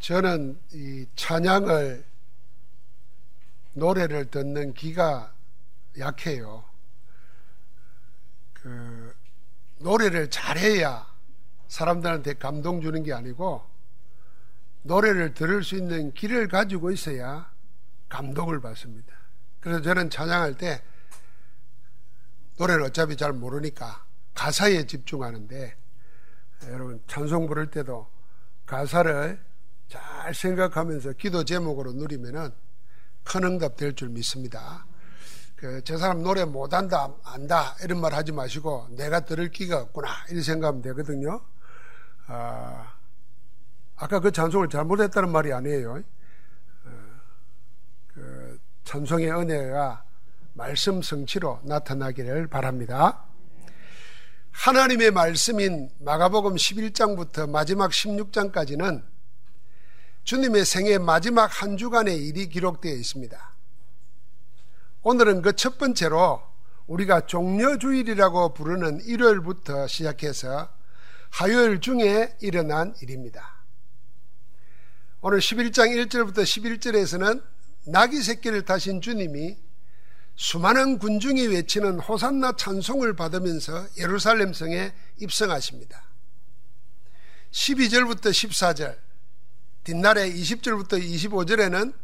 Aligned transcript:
저는 0.00 0.58
이 0.72 1.06
찬양을 1.14 2.04
노래를 3.74 4.30
듣는 4.30 4.72
귀가 4.74 5.32
약해요. 5.98 6.64
그 8.54 9.14
노래를 9.78 10.30
잘해야 10.30 11.06
사람들한테 11.68 12.34
감동 12.34 12.80
주는 12.80 13.02
게 13.02 13.12
아니고 13.12 13.64
노래를 14.82 15.34
들을 15.34 15.62
수 15.62 15.76
있는 15.76 16.12
길을 16.14 16.48
가지고 16.48 16.90
있어야 16.90 17.50
감동을 18.08 18.60
받습니다. 18.60 19.14
그래서 19.60 19.82
저는 19.82 20.08
찬양할 20.08 20.56
때 20.56 20.82
노래를 22.58 22.84
어차피 22.84 23.16
잘 23.16 23.34
모르니까 23.34 24.04
가사에 24.34 24.86
집중하는데 24.86 25.76
여러분 26.68 27.02
찬송 27.06 27.46
부를 27.46 27.70
때도 27.70 28.08
가사를 28.64 29.49
잘 29.90 30.32
생각하면서 30.32 31.14
기도 31.14 31.44
제목으로 31.44 31.92
누리면은 31.92 32.52
큰 33.24 33.44
응답 33.44 33.76
될 33.76 33.92
줄 33.94 34.08
믿습니다. 34.10 34.86
그, 35.56 35.82
저 35.84 35.98
사람 35.98 36.22
노래 36.22 36.44
못한다, 36.44 37.12
안다, 37.22 37.76
이런 37.82 38.00
말 38.00 38.14
하지 38.14 38.32
마시고, 38.32 38.86
내가 38.92 39.20
들을 39.20 39.50
기가 39.50 39.80
없구나, 39.82 40.08
이렇게 40.28 40.42
생각하면 40.42 40.80
되거든요. 40.80 41.42
아, 42.28 42.94
아까 43.96 44.20
그 44.20 44.30
찬송을 44.32 44.70
잘못했다는 44.70 45.30
말이 45.30 45.52
아니에요. 45.52 46.02
어, 46.84 46.90
그 48.14 48.58
찬송의 48.84 49.30
은혜가 49.30 50.04
말씀 50.54 51.02
성취로 51.02 51.60
나타나기를 51.64 52.46
바랍니다. 52.46 53.24
하나님의 54.52 55.10
말씀인 55.10 55.90
마가복음 55.98 56.54
11장부터 56.54 57.50
마지막 57.50 57.90
16장까지는 57.90 59.09
주님의 60.24 60.64
생애 60.64 60.98
마지막 60.98 61.46
한 61.62 61.76
주간의 61.76 62.16
일이 62.16 62.48
기록되어 62.48 62.92
있습니다. 62.92 63.54
오늘은 65.02 65.42
그 65.42 65.52
첫 65.54 65.78
번째로 65.78 66.42
우리가 66.86 67.26
종려주일이라고 67.26 68.52
부르는 68.52 69.00
일요일부터 69.04 69.86
시작해서 69.86 70.68
화요일 71.30 71.80
중에 71.80 72.36
일어난 72.40 72.94
일입니다. 73.00 73.64
오늘 75.20 75.38
11장 75.38 76.08
1절부터 76.08 76.42
11절에서는 76.42 77.42
나귀 77.86 78.22
새끼를 78.22 78.64
타신 78.64 79.00
주님이 79.00 79.56
수많은 80.34 80.98
군중이 80.98 81.46
외치는 81.48 82.00
호산나 82.00 82.52
찬송을 82.56 83.14
받으면서 83.14 83.86
예루살렘 83.98 84.52
성에 84.52 84.92
입성하십니다. 85.18 86.02
12절부터 87.50 88.30
14절, 88.30 88.96
뒷날에 89.84 90.32
20절부터 90.32 91.02
25절에는 91.02 91.94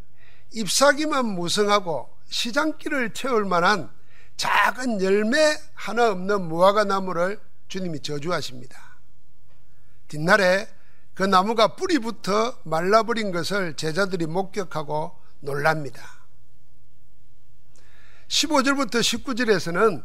잎사귀만 0.52 1.26
무성하고 1.26 2.10
시장길을 2.28 3.12
채울 3.12 3.44
만한 3.44 3.90
작은 4.36 5.02
열매 5.02 5.56
하나 5.74 6.10
없는 6.10 6.48
무화과 6.48 6.84
나무를 6.84 7.40
주님이 7.68 8.00
저주하십니다. 8.00 8.98
뒷날에 10.08 10.68
그 11.14 11.22
나무가 11.22 11.76
뿌리부터 11.76 12.58
말라버린 12.64 13.32
것을 13.32 13.74
제자들이 13.74 14.26
목격하고 14.26 15.18
놀랍니다. 15.40 16.02
15절부터 18.28 19.00
19절에서는 19.00 20.04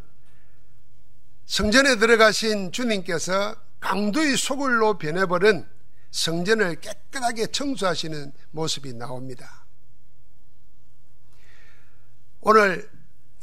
성전에 1.45 1.97
들어가신 1.97 2.71
주님께서 2.71 3.55
강도의 3.81 4.37
소굴로 4.37 4.97
변해버린 4.97 5.67
성전을 6.11 6.81
깨끗하게 6.81 7.47
청소하시는 7.47 8.33
모습이 8.51 8.93
나옵니다. 8.93 9.65
오늘 12.41 12.89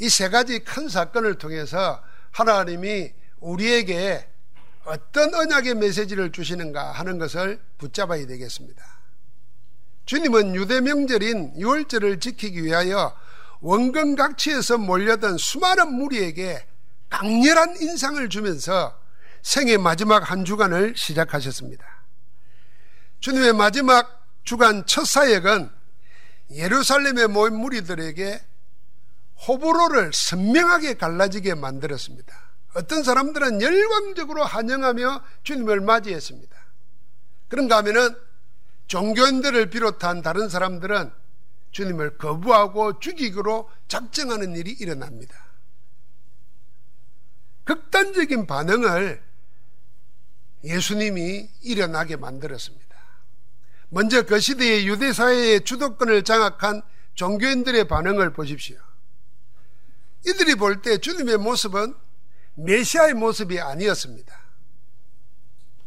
이 0.01 0.09
세 0.09 0.29
가지 0.29 0.61
큰 0.61 0.89
사건을 0.89 1.39
통해서 1.39 2.03
하나님이 2.31 3.13
우리에게 3.41 4.29
어떤 4.85 5.35
언약의 5.35 5.75
메시지를 5.75 6.31
주시는가 6.33 6.93
하는 6.93 7.19
것을 7.19 7.61
붙잡아야 7.79 8.27
되겠습니다. 8.27 8.85
주님은 10.07 10.55
유대 10.55 10.81
명절인 10.81 11.55
6월절을 11.55 12.21
지키기 12.21 12.63
위하여 12.65 13.15
원근각치에서 13.61 14.79
몰려든 14.79 15.37
수많은 15.37 15.93
무리에게 15.93 16.65
강렬한 17.11 17.77
인상을 17.81 18.29
주면서 18.29 18.99
생의 19.43 19.79
마지막 19.79 20.31
한 20.31 20.45
주간을 20.45 20.95
시작하셨습니다. 20.97 21.98
주님의 23.21 23.53
마지막 23.53 24.27
주간 24.45 24.87
첫 24.87 25.07
사역은 25.07 25.71
예루살렘에 26.51 27.27
모인 27.27 27.57
무리들에게 27.57 28.43
호불호를 29.47 30.13
선명하게 30.13 30.95
갈라지게 30.95 31.55
만들었습니다. 31.55 32.49
어떤 32.75 33.03
사람들은 33.03 33.63
열광적으로 33.63 34.45
환영하며 34.45 35.23
주님을 35.43 35.81
맞이했습니다. 35.81 36.57
그런가 37.49 37.79
하면은 37.79 38.17
종교인들을 38.87 39.71
비롯한 39.71 40.23
다른 40.23 40.49
사람들은 40.49 41.13
주님을 41.71 42.19
거부하고 42.19 42.99
죽이기로 42.99 43.71
작정하는 43.89 44.57
일이 44.57 44.73
일어납니다. 44.73 45.47
극단적인 47.65 48.47
반응을 48.47 49.23
예수님이 50.65 51.51
일어나게 51.63 52.17
만들었습니다. 52.17 52.88
먼저 53.91 54.23
그 54.23 54.39
시대의 54.39 54.87
유대사회의 54.87 55.65
주도권을 55.65 56.25
장악한 56.25 56.83
종교인들의 57.15 57.89
반응을 57.89 58.33
보십시오. 58.33 58.77
이들이 60.27 60.57
볼 60.57 60.83
때 60.83 60.99
주님의 60.99 61.39
모습은 61.39 61.95
메시아의 62.55 63.15
모습이 63.15 63.61
아니었습니다. 63.61 64.37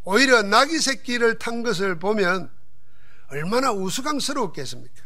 오히려 0.04 0.42
나귀 0.42 0.80
새끼를 0.80 1.38
탄 1.38 1.62
것을 1.62 1.98
보면 1.98 2.50
얼마나 3.28 3.70
우스꽝스러웠겠습니까? 3.72 5.02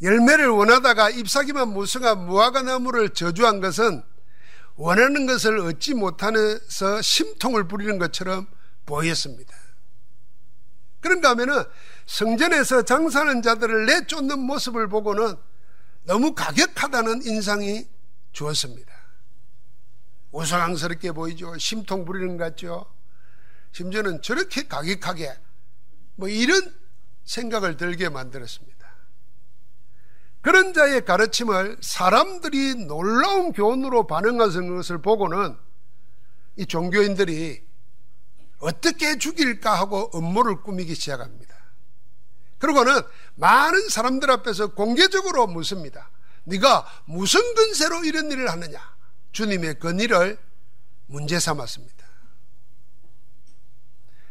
열매를 0.00 0.48
원하다가 0.48 1.10
잎사귀만 1.10 1.68
무성한 1.70 2.24
무화과 2.26 2.62
나무를 2.62 3.10
저주한 3.10 3.60
것은 3.60 4.02
원하는 4.76 5.26
것을 5.26 5.58
얻지 5.58 5.94
못하면서 5.94 7.02
심통을 7.02 7.66
부리는 7.66 7.98
것처럼 7.98 8.46
보였습니다. 8.86 9.57
그런가 11.00 11.30
하면은 11.30 11.62
성전에서 12.06 12.82
장사하는 12.82 13.42
자들을 13.42 13.86
내쫓는 13.86 14.38
모습을 14.40 14.88
보고는 14.88 15.36
너무 16.04 16.34
가격하다는 16.34 17.22
인상이 17.22 17.86
주었습니다. 18.32 18.92
우스꽝스럽게 20.32 21.12
보이죠. 21.12 21.56
심통 21.58 22.04
부리는 22.04 22.36
것 22.36 22.44
같죠. 22.44 22.86
심지어는 23.72 24.22
저렇게 24.22 24.66
가격하게 24.66 25.36
뭐 26.16 26.28
이런 26.28 26.74
생각을 27.24 27.76
들게 27.76 28.08
만들었습니다. 28.08 28.78
그런 30.40 30.72
자의 30.72 31.04
가르침을 31.04 31.76
사람들이 31.80 32.86
놀라운 32.86 33.52
교훈으로 33.52 34.06
반응하는 34.06 34.76
것을 34.76 35.02
보고는 35.02 35.56
이 36.56 36.66
종교인들이 36.66 37.67
어떻게 38.58 39.18
죽일까 39.18 39.74
하고 39.78 40.10
음모를 40.14 40.62
꾸미기 40.62 40.94
시작합니다. 40.94 41.56
그리고는 42.58 43.00
많은 43.36 43.88
사람들 43.88 44.30
앞에서 44.30 44.68
공개적으로 44.68 45.46
묻습니다. 45.46 46.10
네가 46.44 46.86
무슨 47.04 47.40
근세로 47.54 48.04
이런 48.04 48.30
일을 48.30 48.50
하느냐? 48.50 48.80
주님의 49.32 49.78
건의를 49.78 50.38
문제 51.06 51.38
삼았습니다. 51.38 52.06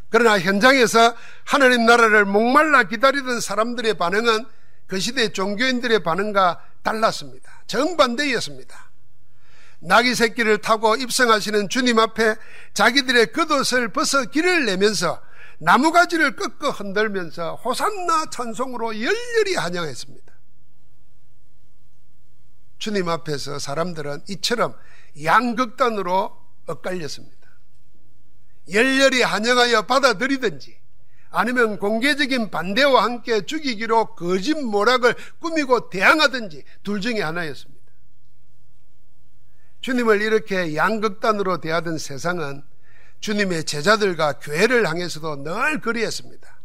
그러나 0.09 0.39
현장에서 0.39 1.15
하나님 1.43 1.85
나라를 1.85 2.25
목말라 2.25 2.83
기다리던 2.83 3.39
사람들의 3.41 3.97
반응은 3.97 4.45
그 4.87 4.99
시대 4.99 5.29
종교인들의 5.33 6.01
반응과 6.03 6.63
달랐습니다. 6.81 7.63
정반대였습니다. 7.67 8.86
나귀 9.79 10.15
새끼를 10.15 10.59
타고 10.59 10.95
입성하시는 10.95 11.69
주님 11.69 11.99
앞에 11.99 12.35
자기들의 12.73 13.31
겉옷을 13.31 13.89
벗어 13.93 14.25
길을 14.25 14.65
내면서 14.65 15.21
나무가지를 15.59 16.35
꺾어 16.35 16.71
흔들면서 16.71 17.55
호산나 17.55 18.25
찬송으로 18.31 18.99
열렬히 18.99 19.55
환영했습니다. 19.55 20.33
주님 22.79 23.09
앞에서 23.09 23.59
사람들은 23.59 24.23
이처럼 24.29 24.75
양극단으로 25.23 26.37
엇갈렸습니다. 26.67 27.35
열렬히 28.71 29.23
환영하여 29.23 29.83
받아들이든지 29.83 30.77
아니면 31.29 31.77
공개적인 31.77 32.51
반대와 32.51 33.03
함께 33.03 33.45
죽이기로 33.45 34.15
거짓 34.15 34.53
모락을 34.53 35.15
꾸미고 35.39 35.89
대항하든지 35.89 36.63
둘 36.83 37.01
중에 37.01 37.21
하나였습니다. 37.21 37.76
주님을 39.81 40.21
이렇게 40.21 40.75
양극단으로 40.75 41.59
대하던 41.59 41.97
세상은 41.97 42.63
주님의 43.19 43.63
제자들과 43.63 44.39
교회를 44.39 44.87
향해서도 44.87 45.43
늘 45.43 45.79
그리했습니다. 45.81 46.57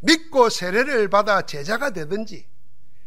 믿고 0.00 0.50
세례를 0.50 1.08
받아 1.08 1.42
제자가 1.42 1.90
되든지 1.90 2.46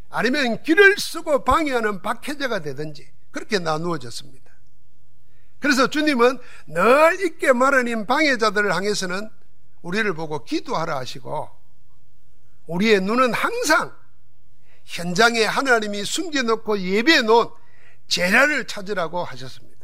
아니면 0.10 0.64
길을 0.64 0.98
쓰고 0.98 1.44
방해하는 1.44 2.02
박해자가 2.02 2.60
되든지 2.60 3.08
그렇게 3.32 3.60
나누어졌습니다. 3.60 4.48
그래서 5.60 5.88
주님은 5.88 6.40
늘 6.68 7.26
있게 7.26 7.52
마련인 7.54 8.06
방해자들을 8.06 8.74
향해서는 8.74 9.30
우리를 9.82 10.12
보고 10.14 10.44
기도하라 10.44 10.98
하시고 10.98 11.50
우리의 12.68 13.02
눈은 13.02 13.34
항상 13.34 13.96
현장에 14.86 15.44
하나님이 15.44 16.04
숨겨놓고 16.04 16.80
예배해 16.80 17.22
놓은 17.24 17.48
제자를 18.08 18.66
찾으라고 18.68 19.24
하셨습니다. 19.24 19.78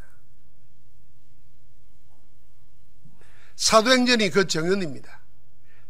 사도행전이 3.56 4.30
그 4.30 4.48
정연입니다. 4.48 5.22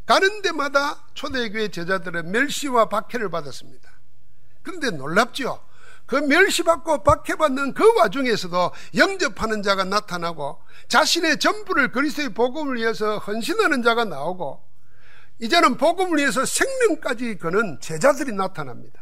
가는 0.05 0.41
데마다 0.41 1.07
초대교회 1.13 1.69
제자들의 1.69 2.23
멸시와 2.23 2.89
박해를 2.89 3.29
받았습니다. 3.29 3.89
그런데 4.61 4.89
놀랍죠? 4.91 5.63
그 6.05 6.17
멸시받고 6.17 7.03
박해받는 7.03 7.73
그 7.73 7.95
와중에서도 7.95 8.71
영접하는 8.97 9.63
자가 9.63 9.85
나타나고 9.85 10.61
자신의 10.89 11.39
전부를 11.39 11.91
그리스도의 11.91 12.33
복음을 12.33 12.75
위해서 12.75 13.17
헌신하는 13.19 13.83
자가 13.83 14.03
나오고 14.03 14.61
이제는 15.39 15.77
복음을 15.77 16.17
위해서 16.17 16.45
생명까지 16.45 17.37
거는 17.37 17.79
제자들이 17.79 18.33
나타납니다. 18.33 19.01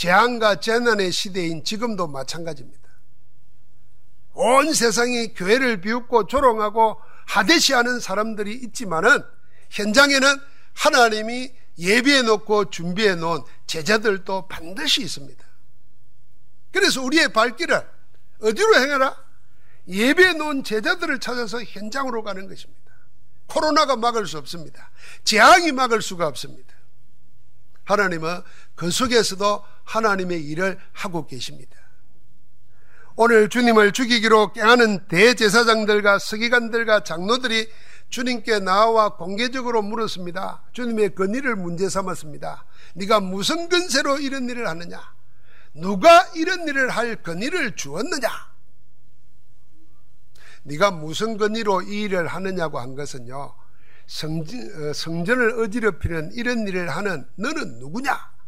재앙과 0.00 0.60
재난의 0.60 1.12
시대인 1.12 1.62
지금도 1.62 2.06
마찬가지입니다. 2.06 2.80
온 4.32 4.72
세상이 4.72 5.34
교회를 5.34 5.82
비웃고 5.82 6.26
조롱하고 6.26 6.98
하대시하는 7.26 8.00
사람들이 8.00 8.54
있지만은 8.64 9.22
현장에는 9.68 10.40
하나님이 10.72 11.52
예비해 11.76 12.22
놓고 12.22 12.70
준비해 12.70 13.14
놓은 13.14 13.42
제자들도 13.66 14.48
반드시 14.48 15.02
있습니다. 15.02 15.44
그래서 16.72 17.02
우리의 17.02 17.34
발길을 17.34 17.86
어디로 18.40 18.76
행하라? 18.76 19.14
예배해 19.86 20.32
놓은 20.32 20.64
제자들을 20.64 21.20
찾아서 21.20 21.62
현장으로 21.62 22.22
가는 22.22 22.48
것입니다. 22.48 22.90
코로나가 23.48 23.96
막을 23.96 24.26
수 24.26 24.38
없습니다. 24.38 24.90
재앙이 25.24 25.72
막을 25.72 26.00
수가 26.00 26.26
없습니다. 26.26 26.74
하나님은 27.84 28.40
그 28.76 28.90
속에서도 28.90 29.62
하나님의 29.90 30.44
일을 30.44 30.78
하고 30.92 31.26
계십니다. 31.26 31.76
오늘 33.16 33.48
주님을 33.48 33.92
죽이기로 33.92 34.52
깨하는 34.52 35.08
대제사장들과 35.08 36.18
서기관들과 36.18 37.02
장로들이 37.02 37.68
주님께 38.08 38.60
나와 38.60 39.16
공개적으로 39.16 39.82
물었습니다. 39.82 40.62
주님의 40.72 41.14
건의를 41.14 41.56
문제 41.56 41.88
삼았습니다. 41.88 42.64
네가 42.94 43.20
무슨 43.20 43.68
근세로 43.68 44.18
이런 44.18 44.48
일을 44.48 44.68
하느냐? 44.68 45.00
누가 45.74 46.22
이런 46.34 46.66
일을 46.66 46.90
할 46.90 47.16
건의를 47.16 47.76
주었느냐? 47.76 48.28
네가 50.62 50.90
무슨 50.92 51.36
건의로 51.36 51.82
이 51.82 52.02
일을 52.02 52.26
하느냐고 52.26 52.78
한 52.78 52.94
것은요. 52.94 53.54
성전, 54.06 54.60
어, 54.60 54.92
성전을 54.92 55.60
어지럽히는 55.60 56.32
이런 56.34 56.66
일을 56.66 56.90
하는 56.90 57.24
너는 57.36 57.78
누구냐? 57.78 58.39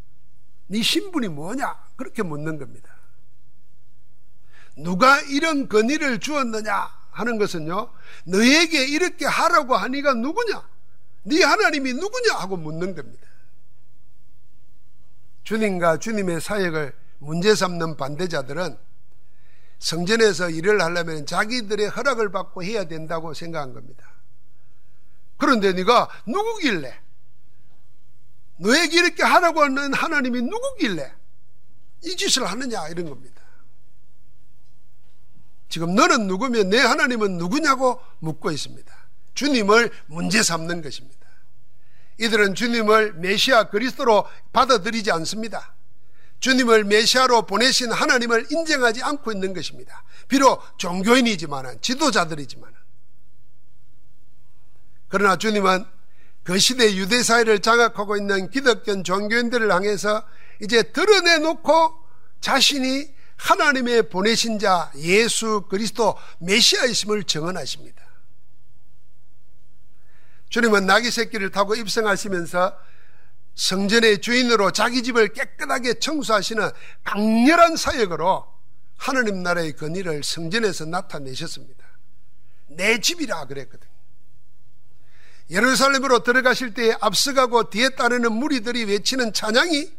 네 0.66 0.82
신분이 0.82 1.28
뭐냐? 1.28 1.74
그렇게 1.96 2.22
묻는 2.22 2.58
겁니다. 2.58 2.94
누가 4.76 5.20
이런 5.20 5.68
건의를 5.68 6.18
주었느냐? 6.18 7.02
하는 7.10 7.36
것은요, 7.36 7.92
너에게 8.24 8.86
이렇게 8.86 9.26
하라고 9.26 9.76
하니가 9.76 10.14
누구냐? 10.14 10.66
네 11.24 11.42
하나님이 11.42 11.92
누구냐? 11.92 12.34
하고 12.36 12.56
묻는 12.56 12.94
겁니다. 12.94 13.28
주님과 15.44 15.98
주님의 15.98 16.40
사역을 16.40 16.94
문제 17.18 17.54
삼는 17.54 17.96
반대자들은 17.96 18.78
성전에서 19.78 20.50
일을 20.50 20.80
하려면 20.80 21.26
자기들의 21.26 21.88
허락을 21.88 22.30
받고 22.30 22.62
해야 22.64 22.84
된다고 22.84 23.34
생각한 23.34 23.74
겁니다. 23.74 24.10
그런데 25.36 25.72
네가 25.72 26.08
누구길래? 26.26 27.01
너에게 28.58 28.98
이렇게 28.98 29.22
하라고 29.22 29.62
하는 29.62 29.92
하나님이 29.92 30.42
누구길래 30.42 31.12
이 32.04 32.16
짓을 32.16 32.46
하느냐 32.46 32.88
이런 32.88 33.08
겁니다. 33.08 33.42
지금 35.68 35.94
너는 35.94 36.26
누구며 36.26 36.64
내 36.64 36.78
하나님은 36.78 37.38
누구냐고 37.38 38.00
묻고 38.18 38.50
있습니다. 38.50 38.94
주님을 39.34 39.90
문제 40.06 40.42
삼는 40.42 40.82
것입니다. 40.82 41.26
이들은 42.18 42.54
주님을 42.54 43.14
메시아 43.14 43.70
그리스도로 43.70 44.26
받아들이지 44.52 45.10
않습니다. 45.12 45.74
주님을 46.40 46.84
메시아로 46.84 47.46
보내신 47.46 47.90
하나님을 47.92 48.48
인정하지 48.50 49.02
않고 49.02 49.32
있는 49.32 49.54
것입니다. 49.54 50.04
비록 50.28 50.78
종교인이지만 50.78 51.80
지도자들이지만 51.80 52.72
그러나 55.08 55.36
주님은 55.36 55.84
그 56.42 56.58
시대 56.58 56.94
유대 56.96 57.22
사회를 57.22 57.60
장악하고 57.60 58.16
있는 58.16 58.50
기독교 58.50 59.02
종교인들을 59.02 59.72
향해서 59.72 60.24
이제 60.60 60.82
드러내놓고 60.82 61.94
자신이 62.40 63.08
하나님의 63.36 64.08
보내신 64.08 64.58
자 64.58 64.90
예수 64.96 65.62
그리스도 65.68 66.16
메시아이심을 66.40 67.24
정언하십니다. 67.24 68.02
주님은 70.48 70.86
나귀 70.86 71.10
새끼를 71.10 71.50
타고 71.50 71.74
입성하시면서 71.74 72.78
성전의 73.54 74.20
주인으로 74.20 74.70
자기 74.70 75.02
집을 75.02 75.32
깨끗하게 75.32 75.94
청소하시는 75.94 76.70
강렬한 77.04 77.76
사역으로 77.76 78.46
하나님 78.96 79.42
나라의 79.42 79.74
건의를 79.76 80.22
성전에서 80.22 80.84
나타내셨습니다. 80.86 81.84
내 82.68 83.00
집이라 83.00 83.46
그랬거든요. 83.46 83.91
예루살렘으로 85.50 86.22
들어가실 86.22 86.74
때에 86.74 86.96
앞서가고 87.00 87.70
뒤에 87.70 87.90
따르는 87.90 88.32
무리들이 88.32 88.84
외치는 88.84 89.32
찬양이 89.32 89.92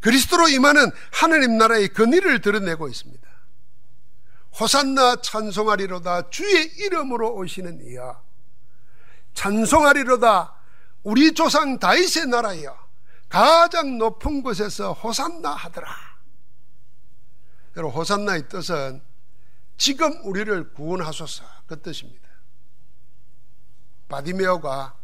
그리스도로 0.00 0.48
임하는 0.48 0.90
하나님 1.12 1.58
나라의 1.58 1.88
근위를 1.88 2.40
드러내고 2.40 2.88
있습니다. 2.88 3.28
호산나 4.58 5.20
찬송하리로다 5.22 6.30
주의 6.30 6.66
이름으로 6.78 7.34
오시는 7.36 7.86
이여 7.86 8.22
찬송하리로다 9.34 10.54
우리 11.02 11.32
조상 11.32 11.78
다윗의 11.78 12.26
나라여 12.26 12.76
가장 13.28 13.98
높은 13.98 14.42
곳에서 14.42 14.92
호산나 14.92 15.50
하더라. 15.50 15.88
여러분 17.76 17.96
호산나의 17.96 18.48
뜻은 18.48 19.02
지금 19.78 20.12
우리를 20.24 20.72
구원하소서 20.74 21.44
그 21.66 21.80
뜻입니다. 21.80 22.29
바디메오가 24.10 24.94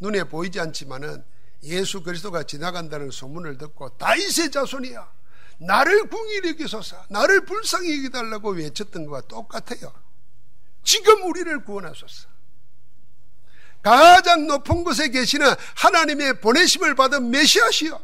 눈에 0.00 0.24
보이지 0.24 0.58
않지만은 0.58 1.24
예수 1.62 2.02
그리스도가 2.02 2.42
지나간다는 2.42 3.10
소문을 3.10 3.58
듣고 3.58 3.90
다윗의 3.98 4.50
자손이야. 4.50 5.12
나를 5.58 6.08
궁일히 6.08 6.50
여기소서 6.50 6.96
나를 7.10 7.44
불쌍히 7.44 7.98
여기달라고 7.98 8.52
외쳤던 8.52 9.06
것과 9.06 9.28
똑같아요. 9.28 9.92
지금 10.82 11.22
우리를 11.28 11.64
구원하소서. 11.64 12.28
가장 13.82 14.46
높은 14.46 14.84
곳에 14.84 15.08
계시는 15.08 15.46
하나님의 15.76 16.40
보내심을 16.40 16.94
받은 16.94 17.30
메시아시여 17.30 18.00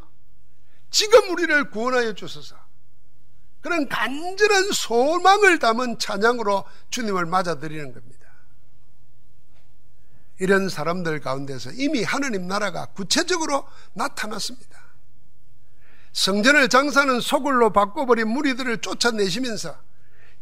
지금 0.90 1.30
우리를 1.30 1.70
구원하여 1.70 2.12
주소서. 2.12 2.56
그런 3.62 3.88
간절한 3.88 4.70
소망을 4.72 5.58
담은 5.58 5.98
찬양으로 5.98 6.64
주님을 6.90 7.26
맞아들이는 7.26 7.92
겁니다 7.92 8.15
이런 10.38 10.68
사람들 10.68 11.20
가운데서 11.20 11.72
이미 11.72 12.02
하느님 12.02 12.46
나라가 12.46 12.86
구체적으로 12.86 13.66
나타났습니다. 13.94 14.84
성전을 16.12 16.68
장사는 16.68 17.20
소굴로 17.20 17.72
바꿔버린 17.72 18.28
무리들을 18.28 18.78
쫓아내시면서 18.78 19.78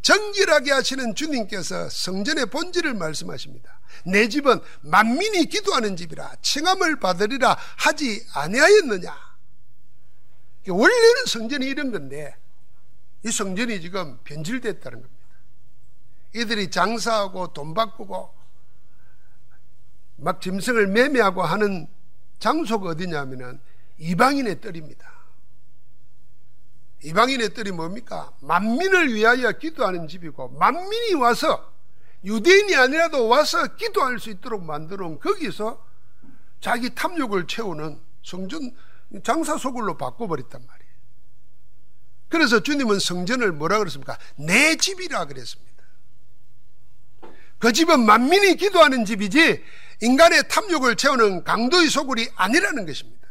정결하게 0.02 0.70
하시는 0.70 1.14
주님께서 1.14 1.88
성전의 1.88 2.46
본질을 2.46 2.94
말씀하십니다. 2.94 3.80
내 4.04 4.28
집은 4.28 4.60
만민이 4.82 5.46
기도하는 5.46 5.96
집이라 5.96 6.36
칭함을 6.42 7.00
받으리라 7.00 7.56
하지 7.76 8.24
아니하였느냐. 8.34 9.16
원래는 10.68 11.26
성전이 11.26 11.66
이런 11.66 11.90
건데 11.90 12.36
이 13.24 13.30
성전이 13.30 13.80
지금 13.80 14.18
변질됐다는 14.24 15.00
겁니다. 15.00 15.24
이들이 16.34 16.70
장사하고 16.70 17.52
돈 17.52 17.74
바꾸고 17.74 18.43
막 20.24 20.40
짐승을 20.40 20.86
매매하고 20.88 21.42
하는 21.42 21.86
장소가 22.38 22.90
어디냐면은 22.90 23.60
이방인의 23.98 24.62
뜰입니다. 24.62 25.12
이방인의 27.04 27.52
뜰이 27.52 27.72
뭡니까? 27.72 28.32
만민을 28.40 29.12
위하여 29.12 29.52
기도하는 29.52 30.08
집이고 30.08 30.48
만민이 30.48 31.14
와서 31.14 31.70
유대인이 32.24 32.74
아니라도 32.74 33.28
와서 33.28 33.76
기도할 33.76 34.18
수 34.18 34.30
있도록 34.30 34.64
만들어 34.64 35.06
놓은 35.06 35.20
거기서 35.20 35.84
자기 36.60 36.94
탐욕을 36.94 37.46
채우는 37.46 38.00
성전 38.22 38.74
장사 39.22 39.58
소굴로 39.58 39.98
바꿔버렸단 39.98 40.66
말이에요. 40.66 40.94
그래서 42.30 42.62
주님은 42.62 42.98
성전을 42.98 43.52
뭐라 43.52 43.78
그랬습니까? 43.78 44.18
내 44.36 44.76
집이라 44.76 45.26
그랬습니다. 45.26 45.84
그 47.58 47.72
집은 47.72 48.00
만민이 48.06 48.56
기도하는 48.56 49.04
집이지 49.04 49.62
인간의 50.00 50.48
탐욕을 50.48 50.96
채우는 50.96 51.44
강도의 51.44 51.88
소굴이 51.88 52.28
아니라는 52.34 52.86
것입니다. 52.86 53.28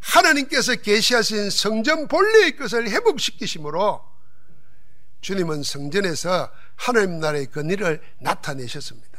하나님께서 0.00 0.76
계시하신 0.76 1.50
성전 1.50 2.08
본래의 2.08 2.56
것을 2.56 2.90
회복시키심으로 2.90 4.02
주님은 5.20 5.62
성전에서 5.62 6.50
하나님 6.76 7.20
나라의 7.20 7.46
건의를 7.46 8.02
나타내셨습니다. 8.20 9.14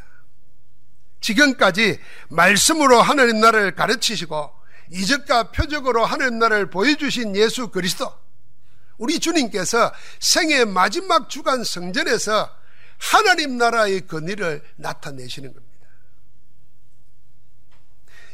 지금까지 1.21 1.99
말씀으로 2.29 3.01
하나님 3.01 3.39
나라를 3.39 3.73
가르치시고 3.73 4.51
이적과 4.91 5.51
표적으로 5.51 6.05
하나님 6.05 6.37
나라를 6.37 6.69
보여주신 6.69 7.35
예수 7.35 7.69
그리스도 7.69 8.13
우리 8.97 9.19
주님께서 9.19 9.91
생의 10.19 10.65
마지막 10.65 11.29
주간 11.29 11.63
성전에서 11.63 12.55
하나님 12.97 13.57
나라의 13.57 14.07
건의를 14.07 14.61
나타내시는 14.75 15.53
겁니다. 15.53 15.64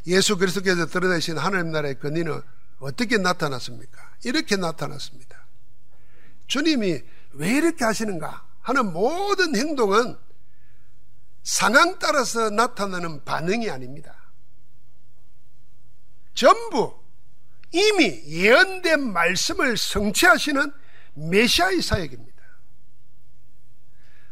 예수 0.08 0.38
그리스도께서 0.38 0.88
드러내신 0.88 1.38
하나님 1.38 1.72
나라의 1.72 2.00
건의는 2.00 2.42
어떻게 2.80 3.18
나타났습니까? 3.18 4.16
이렇게 4.24 4.56
나타났습니다. 4.56 5.46
주님이 6.48 7.02
왜 7.34 7.50
이렇게 7.52 7.86
하시는가 7.86 8.46
하는 8.62 8.92
모든 8.92 9.56
행동은 9.56 10.18
상황 11.44 11.98
따라서 12.00 12.50
나타나는 12.50 13.24
반응이 13.24 13.70
아닙니다. 13.70 14.16
전부 16.34 17.00
이미 17.72 18.22
예언된 18.26 19.12
말씀을 19.12 19.78
성취하시는 19.78 20.72
메시아의 21.14 21.82
사역입니다. 21.82 22.42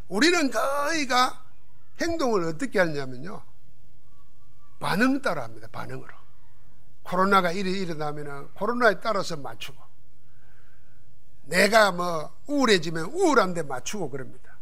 우리는 0.07 0.49
거의가 0.49 1.45
행동을 2.01 2.45
어떻게 2.45 2.79
하냐면요. 2.79 3.43
반응 4.79 5.21
따라 5.21 5.43
합니다. 5.43 5.67
반응으로. 5.71 6.19
코로나가 7.03 7.51
일이 7.51 7.79
일어나면 7.81 8.53
코로나에 8.53 8.99
따라서 9.01 9.35
맞추고 9.35 9.77
내가 11.43 11.91
뭐 11.91 12.35
우울해지면 12.47 13.05
우울한데 13.05 13.63
맞추고 13.63 14.09
그럽니다. 14.09 14.57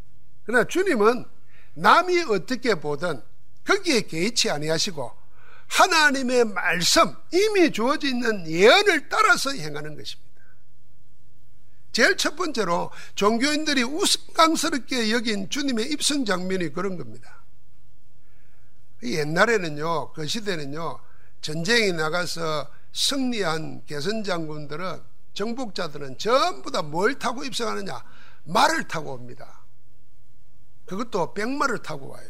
그러나 0.46 0.64
주님은 0.64 1.26
남이 1.74 2.24
어떻게 2.30 2.76
보든 2.76 3.22
거기에 3.66 4.02
개의치 4.02 4.50
아니하시고 4.50 5.12
하나님의 5.68 6.46
말씀 6.46 7.14
이미 7.34 7.72
주어져 7.72 8.08
있는 8.08 8.50
예언을 8.50 9.10
따라서 9.10 9.52
행하는 9.52 9.98
것입니다. 9.98 10.28
제일 11.92 12.16
첫 12.16 12.36
번째로 12.38 12.92
종교인들이 13.16 13.84
우스꽝스럽게 13.84 15.12
여긴 15.12 15.50
주님의 15.50 15.92
입성 15.92 16.24
장면이 16.24 16.72
그런 16.72 16.98
겁니다. 16.98 17.44
옛날에는요, 19.04 20.14
그 20.14 20.26
시대는요, 20.28 21.00
전쟁에 21.42 21.92
나가서 21.92 22.70
승리한 22.94 23.86
개선 23.86 24.24
장군들은 24.24 25.02
정복자들은 25.34 26.18
전부 26.18 26.72
다 26.72 26.82
뭘 26.82 27.20
타고 27.20 27.44
입성하느냐? 27.44 28.04
말을 28.46 28.88
타고 28.88 29.14
옵니다. 29.14 29.62
그것도 30.86 31.34
백마를 31.34 31.82
타고 31.84 32.08
와요. 32.08 32.30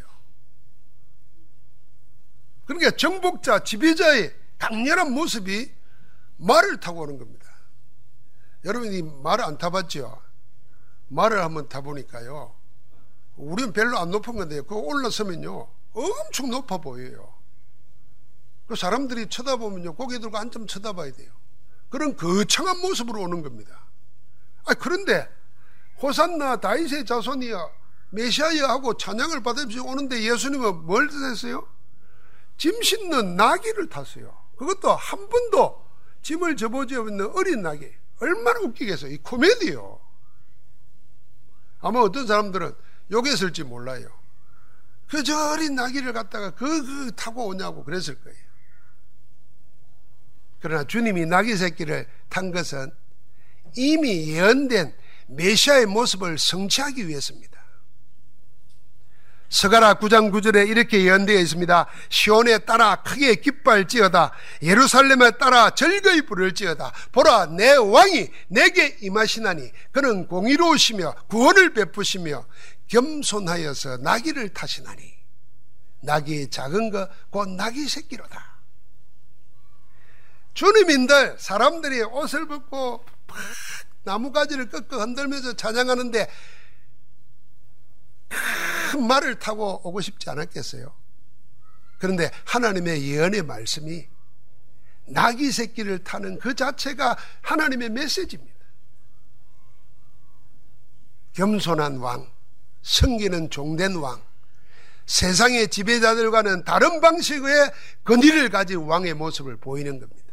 그러니까 2.65 2.91
정복자, 2.91 3.63
지배자의 3.63 4.36
강렬한 4.57 5.13
모습이 5.13 5.71
말을 6.38 6.79
타고 6.79 7.01
오는 7.01 7.17
겁니다. 7.17 7.47
여러분이 8.65 9.03
말을 9.24 9.45
안 9.45 9.57
타봤죠? 9.57 10.21
말을 11.07 11.41
한번 11.41 11.69
타보니까요. 11.69 12.53
우리는 13.38 13.71
별로 13.71 14.00
안 14.00 14.12
높은 14.12 14.36
건데, 14.36 14.59
그거 14.62 14.77
올라서면요. 14.77 15.76
엄청 15.97 16.49
높아 16.49 16.77
보여요. 16.77 17.33
그 18.67 18.75
사람들이 18.75 19.29
쳐다보면요. 19.29 19.95
고개 19.95 20.19
들고 20.19 20.37
한점 20.37 20.67
쳐다봐야 20.67 21.11
돼요. 21.13 21.31
그런 21.89 22.15
거창한 22.15 22.79
모습으로 22.81 23.21
오는 23.21 23.41
겁니다. 23.41 23.85
아, 24.65 24.73
그런데, 24.73 25.27
호산나 26.01 26.57
다윗의 26.57 27.05
자손이여, 27.05 27.71
메시아여 28.09 28.65
하고 28.67 28.95
찬양을 28.95 29.41
받으면서 29.41 29.83
오는데 29.83 30.21
예수님은 30.23 30.85
뭘 30.85 31.07
드셨어요? 31.07 31.67
짐 32.57 32.81
싣는 32.81 33.35
나귀를 33.35 33.89
탔어요. 33.89 34.35
그것도 34.57 34.91
한 34.91 35.29
번도 35.29 35.85
짐을 36.21 36.57
접어지어 36.57 37.07
있는 37.07 37.31
어린 37.35 37.61
나귀. 37.61 37.89
얼마나 38.19 38.59
웃기겠어요. 38.61 39.11
이 39.11 39.17
코미디요. 39.17 39.99
아마 41.79 41.99
어떤 41.99 42.25
사람들은 42.25 42.73
욕했을지 43.11 43.63
몰라요. 43.63 44.09
그저 45.07 45.51
어린 45.51 45.75
나귀를 45.75 46.13
갖다가 46.13 46.51
그, 46.51 46.65
그 46.85 47.11
타고 47.15 47.47
오냐고 47.47 47.83
그랬을 47.83 48.15
거예요. 48.21 48.37
그러나 50.59 50.83
주님이 50.85 51.25
나귀 51.25 51.55
새끼를 51.55 52.07
탄 52.29 52.51
것은 52.51 52.91
이미 53.75 54.27
예언된 54.29 54.93
메시아의 55.27 55.85
모습을 55.85 56.37
성취하기 56.37 57.07
위해서입니다. 57.07 57.57
서가라 59.49 59.93
9장 59.95 60.31
9절에 60.31 60.67
이렇게 60.67 61.05
예언되어 61.05 61.39
있습니다. 61.39 61.87
시온에 62.09 62.57
따라 62.59 62.97
크게 62.97 63.35
기뻐할지어다. 63.35 64.33
예루살렘에 64.61 65.31
따라 65.31 65.69
즐거이 65.69 66.23
부를지어다. 66.23 66.91
보라 67.13 67.45
내 67.47 67.75
왕이 67.75 68.29
내게 68.49 68.97
임하시나니 69.01 69.71
그는 69.91 70.27
공의로우시며 70.27 71.15
구원을 71.27 71.73
베푸시며 71.73 72.45
겸손하여서 72.88 73.98
나귀를 73.98 74.53
타시나니 74.53 75.15
나귀의 76.01 76.50
작은 76.50 76.89
것 76.89 77.10
곧 77.29 77.50
나귀 77.50 77.88
새끼로다. 77.88 78.58
주님인들 80.53 81.38
사람들이 81.39 82.01
옷을 82.03 82.48
벗고 82.48 83.06
팍 83.27 83.38
나무가지를 84.03 84.70
꺾어 84.70 85.00
흔들면서 85.00 85.53
찬양하는데 85.53 86.27
큰 88.91 89.08
말을 89.08 89.38
타고 89.39 89.82
오고 89.88 90.01
싶지 90.01 90.29
않았겠어요? 90.29 90.96
그런데 92.00 92.32
하나님의 92.46 93.03
예언의 93.08 93.44
말씀이 93.44 94.08
나귀 95.08 95.51
새끼를 95.51 96.03
타는 96.03 96.39
그 96.39 96.56
자체가 96.56 97.17
하나님의 97.41 97.89
메시지입니다. 97.89 98.58
겸손한 101.34 101.98
왕, 101.98 102.32
성기는 102.81 103.50
종된 103.50 103.96
왕, 103.96 104.22
세상의 105.05 105.69
지배자들과는 105.69 106.63
다른 106.63 107.01
방식의 107.01 107.72
건의를 108.03 108.50
가진 108.50 108.79
왕의 108.79 109.13
모습을 109.13 109.57
보이는 109.57 110.00
겁니다. 110.00 110.24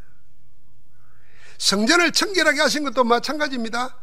성전을 1.59 2.13
청결하게 2.13 2.61
하신 2.61 2.85
것도 2.85 3.05
마찬가지입니다. 3.05 3.97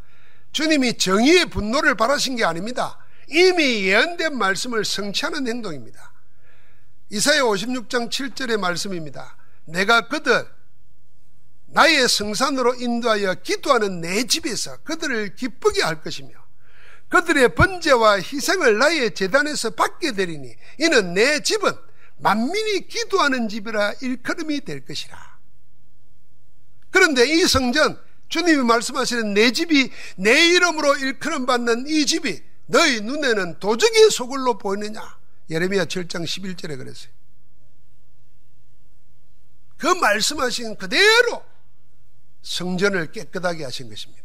주님이 0.52 0.98
정의의 0.98 1.46
분노를 1.46 1.94
바라신 1.94 2.36
게 2.36 2.44
아닙니다. 2.44 2.98
이미 3.28 3.84
예언된 3.84 4.36
말씀을 4.36 4.84
성취하는 4.84 5.46
행동입니다. 5.46 6.12
이사야 7.10 7.42
56장 7.42 8.10
7절의 8.10 8.58
말씀입니다. 8.58 9.36
내가 9.64 10.08
그들 10.08 10.46
나의 11.66 12.08
성산으로 12.08 12.74
인도하여 12.74 13.34
기도하는 13.36 14.00
내 14.00 14.26
집에서 14.26 14.76
그들을 14.78 15.36
기쁘게 15.36 15.82
할 15.82 16.02
것이며 16.02 16.30
그들의 17.12 17.54
번제와 17.54 18.22
희생을 18.22 18.78
나의 18.78 19.14
재단에서 19.14 19.70
받게 19.70 20.12
되리니 20.12 20.56
이는 20.78 21.12
내 21.12 21.42
집은 21.42 21.70
만민이 22.16 22.88
기도하는 22.88 23.50
집이라 23.50 23.92
일컬음이 24.00 24.62
될 24.62 24.84
것이라. 24.86 25.38
그런데 26.90 27.26
이 27.26 27.46
성전 27.46 28.00
주님이 28.28 28.62
말씀하시는 28.62 29.34
내 29.34 29.52
집이 29.52 29.90
내 30.16 30.48
이름으로 30.48 30.96
일컬음 30.96 31.44
받는 31.44 31.86
이 31.86 32.06
집이 32.06 32.42
너희 32.66 33.02
눈에는 33.02 33.58
도적의 33.58 34.10
소굴로 34.10 34.56
보이느냐? 34.56 35.18
예레미야 35.50 35.84
7장 35.84 36.24
11절에 36.24 36.78
그랬어요. 36.78 37.12
그 39.76 39.86
말씀하신 39.86 40.76
그대로 40.76 41.44
성전을 42.40 43.12
깨끗하게 43.12 43.64
하신 43.64 43.90
것입니다. 43.90 44.21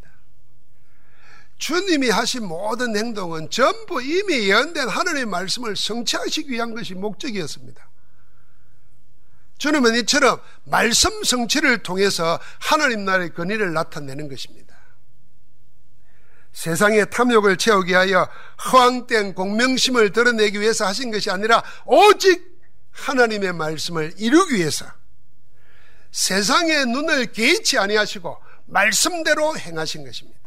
주님이 1.57 2.09
하신 2.09 2.45
모든 2.45 2.95
행동은 2.95 3.49
전부 3.49 4.01
이미 4.01 4.47
예언된 4.49 4.87
하나님의 4.87 5.25
말씀을 5.25 5.75
성취하시기 5.75 6.51
위한 6.51 6.75
것이 6.75 6.93
목적이었습니다. 6.93 7.87
주님은 9.57 9.95
이처럼 10.01 10.39
말씀 10.65 11.23
성취를 11.23 11.81
통해서 11.81 12.39
하나님 12.59 13.05
나라의 13.05 13.33
권위를 13.33 13.73
나타내는 13.73 14.29
것입니다. 14.29 14.67
세상의 16.53 17.09
탐욕을 17.09 17.57
채우기 17.57 17.91
위하여 17.91 18.29
허황된 18.71 19.33
공명심을 19.33 20.11
드러내기 20.11 20.59
위해서 20.59 20.85
하신 20.85 21.11
것이 21.11 21.29
아니라 21.29 21.63
오직 21.85 22.57
하나님의 22.91 23.53
말씀을 23.53 24.13
이루기 24.17 24.55
위해서 24.55 24.85
세상의 26.11 26.87
눈을 26.87 27.31
개의치 27.31 27.77
아니하시고 27.77 28.37
말씀대로 28.65 29.57
행하신 29.57 30.03
것입니다. 30.03 30.39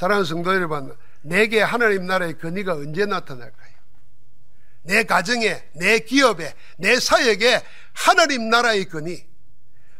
사랑하는 0.00 0.24
성도 0.24 0.54
여러분, 0.54 0.96
내게 1.20 1.60
하나님 1.60 2.06
나라의 2.06 2.38
근위가 2.38 2.72
언제 2.72 3.04
나타날까요? 3.04 3.74
내 4.80 5.02
가정에, 5.02 5.62
내 5.74 5.98
기업에, 5.98 6.54
내 6.78 6.98
사역에 6.98 7.62
하나님 7.92 8.48
나라의 8.48 8.86
근위, 8.86 9.22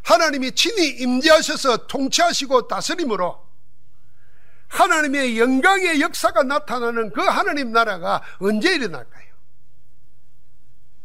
하나님이 0.02 0.52
친히 0.52 0.88
임재하셔서 0.88 1.86
통치하시고 1.86 2.66
다스림으로 2.66 3.46
하나님의 4.68 5.38
영광의 5.38 6.00
역사가 6.00 6.44
나타나는 6.44 7.12
그 7.12 7.20
하나님 7.20 7.70
나라가 7.70 8.22
언제 8.38 8.74
일어날까요? 8.76 9.26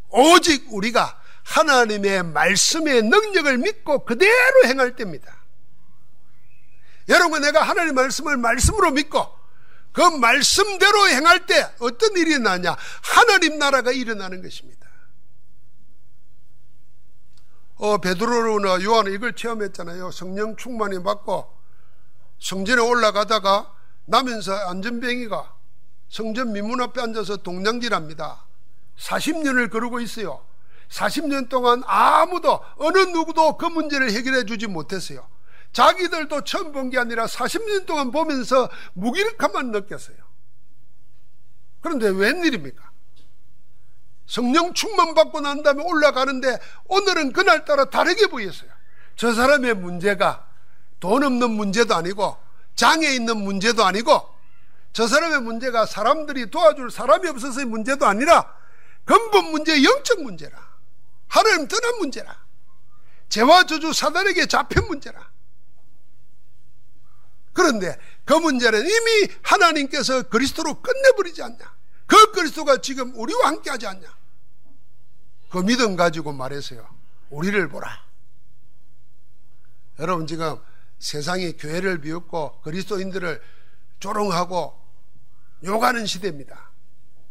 오직 0.08 0.72
우리가 0.72 1.22
하나님의 1.44 2.24
말씀의 2.24 3.02
능력을 3.02 3.58
믿고 3.58 4.06
그대로 4.06 4.64
행할 4.64 4.96
때입니다. 4.96 5.45
여러분, 7.09 7.41
내가 7.41 7.62
하나님 7.62 7.95
말씀을 7.95 8.38
말씀으로 8.38 8.91
믿고 8.91 9.25
그 9.91 10.01
말씀대로 10.01 11.07
행할 11.07 11.45
때 11.45 11.69
어떤 11.79 12.17
일이 12.17 12.38
나냐? 12.39 12.75
하나님 13.01 13.57
나라가 13.57 13.91
일어나는 13.91 14.41
것입니다. 14.41 14.85
어, 17.77 17.97
베드로나 17.97 18.83
요한은 18.83 19.13
이걸 19.13 19.35
체험했잖아요. 19.35 20.12
성령 20.12 20.55
충만이 20.55 21.03
받고 21.03 21.53
성전에 22.39 22.81
올라가다가 22.81 23.74
나면서 24.05 24.53
안전뱅이가 24.53 25.53
성전 26.09 26.53
민문 26.53 26.81
앞에 26.81 27.01
앉아서 27.01 27.38
동냥질합니다. 27.38 28.45
40년을 28.97 29.69
그러고 29.69 30.00
있어요. 30.00 30.45
40년 30.89 31.50
동안 31.50 31.83
아무도 31.85 32.59
어느 32.77 33.00
누구도 33.00 33.57
그 33.57 33.65
문제를 33.65 34.12
해결해 34.12 34.45
주지 34.45 34.67
못했어요. 34.67 35.27
자기들도 35.75 36.46
처음 36.46 36.72
본 36.72 36.89
게 36.89 36.98
아니라 36.98 37.25
40년 37.25 37.86
동안 37.86 38.10
보면서 38.12 38.70
무기력함만 38.94 39.72
느꼈어요. 39.72 40.15
그런데 41.82 42.08
웬일입니까? 42.08 42.91
성령 44.25 44.74
충만 44.74 45.13
받고 45.13 45.41
난 45.41 45.63
다음에 45.63 45.84
올라가는데 45.84 46.58
오늘은 46.86 47.34
그날따라 47.34 47.89
다르게 47.89 48.27
보였어요. 48.27 48.70
저 49.17 49.34
사람의 49.34 49.75
문제가 49.75 50.48
돈 51.01 51.24
없는 51.24 51.51
문제도 51.51 51.94
아니고 51.94 52.38
장애 52.75 53.10
있는 53.13 53.38
문제도 53.38 53.84
아니고 53.84 54.34
저 54.94 55.08
사람의 55.08 55.41
문제가 55.41 55.86
사람들이 55.86 56.50
도와줄 56.51 56.89
사람이 56.89 57.27
없어서의 57.27 57.65
문제도 57.65 58.05
아니라 58.05 58.55
근본 59.03 59.51
문제 59.51 59.84
영적 59.84 60.24
문제라. 60.24 60.58
하나님 61.27 61.67
떠난 61.67 61.98
문제라. 62.00 62.46
죄와 63.27 63.65
저주 63.65 63.91
사단에게 63.91 64.46
잡힌 64.46 64.88
문제라. 64.88 65.35
그런데 67.55 67.97
그 68.25 68.33
문제는 68.33 68.81
이미 68.81 69.33
하나님께서 69.41 70.24
그리스도로 70.24 70.81
끝내버리지 70.81 71.41
않냐. 71.41 71.74
그 72.05 72.31
그리스도가 72.31 72.81
지금 72.81 73.13
우리와 73.15 73.47
함께 73.47 73.69
하지 73.69 73.88
않냐. 73.88 74.05
그 75.50 75.59
믿음 75.59 75.95
가지고 75.95 76.33
말했어요. 76.33 76.85
우리를 77.29 77.69
보라. 77.69 78.03
여러분 80.00 80.27
지금 80.27 80.59
세상이 81.00 81.53
교회를 81.53 82.01
비웃고 82.01 82.59
그리스도인들을 82.62 83.41
조롱하고 84.00 84.77
욕하는 85.63 86.05
시대입니다. 86.05 86.71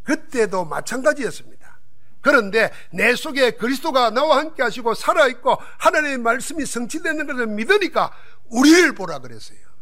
그때도 0.04 0.64
마찬가지였습니다. 0.64 1.80
그런데 2.22 2.72
내 2.90 3.14
속에 3.14 3.50
그리스도가 3.52 4.08
나와 4.08 4.38
함께 4.38 4.62
하시고 4.62 4.94
살아있고 4.94 5.58
하나님의 5.78 6.18
말씀이 6.18 6.64
성취되는 6.64 7.26
것을 7.26 7.46
믿으니까 7.48 8.10
우리를 8.46 8.94
보라 8.94 9.18
그랬어요. 9.18 9.73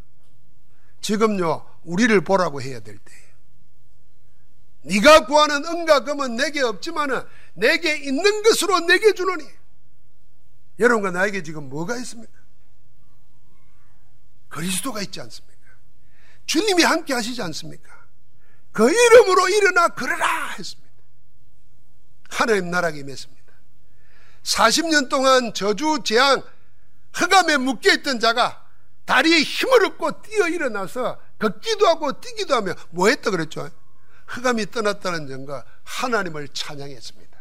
지금요, 1.03 1.67
우리를 1.83 2.19
보라고 2.23 2.63
해야 2.63 2.81
될 2.81 2.97
때예요. 2.97 3.23
네가 4.85 5.27
구하는 5.27 5.65
은과 5.65 6.01
금은 6.05 6.37
내게 6.37 6.63
없지만은 6.63 7.23
내게 7.55 7.97
있는 7.97 8.43
것으로 8.43 8.81
내게 8.81 9.13
주노니. 9.13 9.45
여러분과 10.79 11.11
나에게 11.11 11.43
지금 11.43 11.69
뭐가 11.69 11.97
있습니까? 11.99 12.33
그리스도가 14.49 15.03
있지 15.03 15.21
않습니까? 15.21 15.53
주님이 16.47 16.83
함께 16.83 17.15
하시지 17.15 17.41
않습니까? 17.43 17.91
그 18.73 18.91
이름으로 18.91 19.49
일어나 19.49 19.89
그러라 19.89 20.51
했습니다. 20.59 20.91
하나님 22.31 22.71
나라가 22.71 22.97
임했습니다. 22.97 23.43
40년 24.43 25.09
동안 25.09 25.55
저주, 25.55 26.01
재앙, 26.05 26.43
흑암에 27.13 27.59
묶여 27.59 27.93
있던 27.93 28.19
자가 28.19 28.62
다리에 29.05 29.43
힘을 29.43 29.87
얻고 29.87 30.23
뛰어 30.23 30.49
일어나서 30.49 31.21
걷기도 31.39 31.87
하고 31.87 32.21
뛰기도 32.21 32.55
하며 32.55 32.75
뭐 32.91 33.09
했다 33.09 33.31
그랬죠? 33.31 33.69
흑암이 34.27 34.71
떠났다는 34.71 35.27
점과 35.27 35.65
하나님을 35.85 36.49
찬양했습니다. 36.49 37.39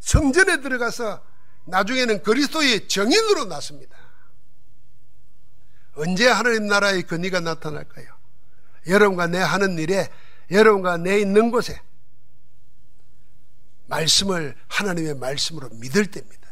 성전에 0.00 0.60
들어가서 0.60 1.22
나중에는 1.66 2.22
그리스도의 2.22 2.88
정인으로 2.88 3.44
났습니다. 3.44 3.96
언제 5.94 6.28
하나님 6.28 6.66
나라의 6.66 7.02
근위가 7.02 7.40
나타날까요? 7.40 8.06
여러분과 8.86 9.26
내 9.26 9.38
하는 9.38 9.78
일에 9.78 10.10
여러분과 10.50 10.96
내 10.96 11.20
있는 11.20 11.50
곳에 11.50 11.78
말씀을 13.86 14.56
하나님의 14.68 15.14
말씀으로 15.16 15.68
믿을 15.72 16.10
때입니다. 16.10 16.47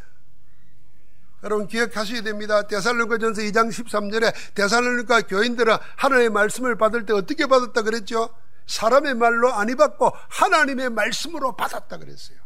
여러분 1.46 1.68
기억하셔야 1.68 2.22
됩니다. 2.22 2.66
데살로니가전서 2.66 3.42
2장 3.42 3.70
13절에 3.70 4.34
데살로니가 4.54 5.22
교인들은 5.22 5.76
하나님의 5.94 6.30
말씀을 6.30 6.76
받을 6.76 7.06
때 7.06 7.12
어떻게 7.12 7.46
받았다 7.46 7.82
그랬죠? 7.82 8.34
사람의 8.66 9.14
말로 9.14 9.52
아니 9.54 9.76
받고 9.76 10.10
하나님의 10.28 10.90
말씀으로 10.90 11.54
받았다 11.54 11.98
그랬어요. 11.98 12.36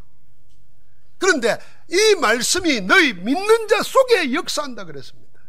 그런데 1.16 1.58
이 1.88 2.14
말씀이 2.20 2.82
너희 2.82 3.14
믿는 3.14 3.68
자 3.68 3.82
속에 3.82 4.34
역사한다 4.34 4.84
그랬습니다. 4.84 5.40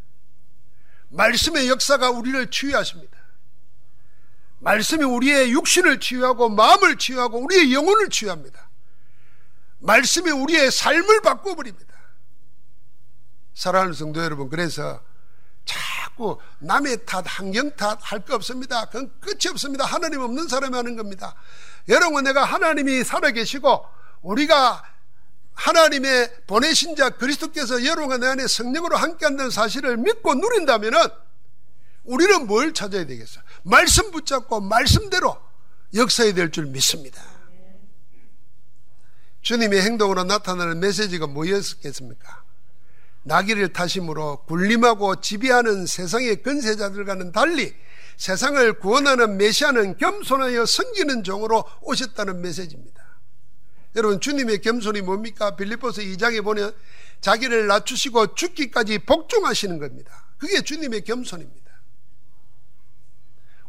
말씀의 1.10 1.68
역사가 1.68 2.10
우리를 2.10 2.50
치유하십니다. 2.52 3.18
말씀이 4.60 5.04
우리의 5.04 5.52
육신을 5.52 6.00
치유하고 6.00 6.48
마음을 6.48 6.96
치유하고 6.96 7.38
우리의 7.40 7.74
영혼을 7.74 8.08
치유합니다. 8.08 8.70
말씀이 9.80 10.32
우리의 10.32 10.72
삶을 10.72 11.22
바꿔버립니다. 11.22 11.91
사랑하는 13.54 13.94
성도 13.94 14.24
여러분, 14.24 14.50
그래서 14.50 15.02
자꾸 15.66 16.40
남의 16.60 17.06
탓, 17.06 17.24
환경 17.28 17.72
탓 17.76 18.00
할 18.02 18.20
거 18.26 18.36
없습니다. 18.36 18.86
그건 18.86 19.12
끝이 19.20 19.50
없습니다. 19.52 19.86
하나님 19.86 20.22
없는 20.22 20.48
사람이 20.48 20.76
하는 20.76 20.96
겁니다. 20.96 21.36
여러분, 21.90 22.24
내가 22.24 22.44
하나님이 22.44 23.04
살아계시고 23.04 23.86
우리가 24.22 24.84
하나님의 25.54 26.34
보내신 26.48 26.96
자 26.96 27.10
그리스도께서 27.10 27.84
여러분과 27.86 28.18
내 28.18 28.28
안에 28.28 28.48
성령으로 28.48 28.96
함께 28.98 29.26
한다는 29.26 29.52
사실을 29.52 29.98
믿고 29.98 30.34
누린다면 30.36 30.94
우리는 32.04 32.48
뭘 32.48 32.74
찾아야 32.74 33.06
되겠어? 33.06 33.42
말씀 33.64 34.10
붙잡고 34.12 34.62
말씀대로 34.62 35.38
역사해야 35.94 36.34
될 36.34 36.52
줄 36.52 36.66
믿습니다. 36.68 37.22
주님의 39.42 39.82
행동으로 39.82 40.24
나타나는 40.24 40.80
메시지가 40.80 41.28
뭐였겠습니까? 41.28 42.44
나귀를 43.24 43.74
타심으로 43.74 44.46
군림하고 44.46 45.22
지배하는 45.22 45.86
세상의 45.86 46.42
근세자들과는 46.42 47.32
달리 47.32 47.74
세상을 48.18 48.74
구원하는 48.80 49.38
메시아는 49.38 49.98
겸손하여 49.98 50.66
섬기는 50.66 51.24
종으로 51.24 51.64
오셨다는 51.82 52.42
메시지입니다. 52.42 53.02
여러분 53.96 54.20
주님의 54.20 54.62
겸손이 54.62 55.02
뭡니까? 55.02 55.56
빌리포스 55.56 56.02
2장에 56.02 56.44
보면 56.44 56.74
자기를 57.20 57.68
낮추시고 57.68 58.36
죽기까지 58.36 59.00
복종하시는 59.00 59.80
겁니다. 59.80 60.26
그게 60.38 60.62
주님의 60.62 61.02
겸손입니다. 61.02 61.72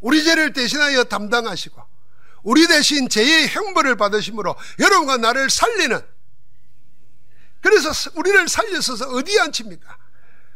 우리 0.00 0.24
죄를 0.24 0.52
대신하여 0.52 1.04
담당하시고 1.04 1.80
우리 2.42 2.66
대신 2.66 3.08
죄의 3.08 3.48
형벌을 3.48 3.96
받으심으로 3.96 4.54
여러분과 4.80 5.16
나를 5.18 5.48
살리는 5.48 6.00
그래서 7.62 7.90
우리를 8.16 8.48
살려서서 8.48 9.08
어디에 9.10 9.40
앉힙니까? 9.40 9.98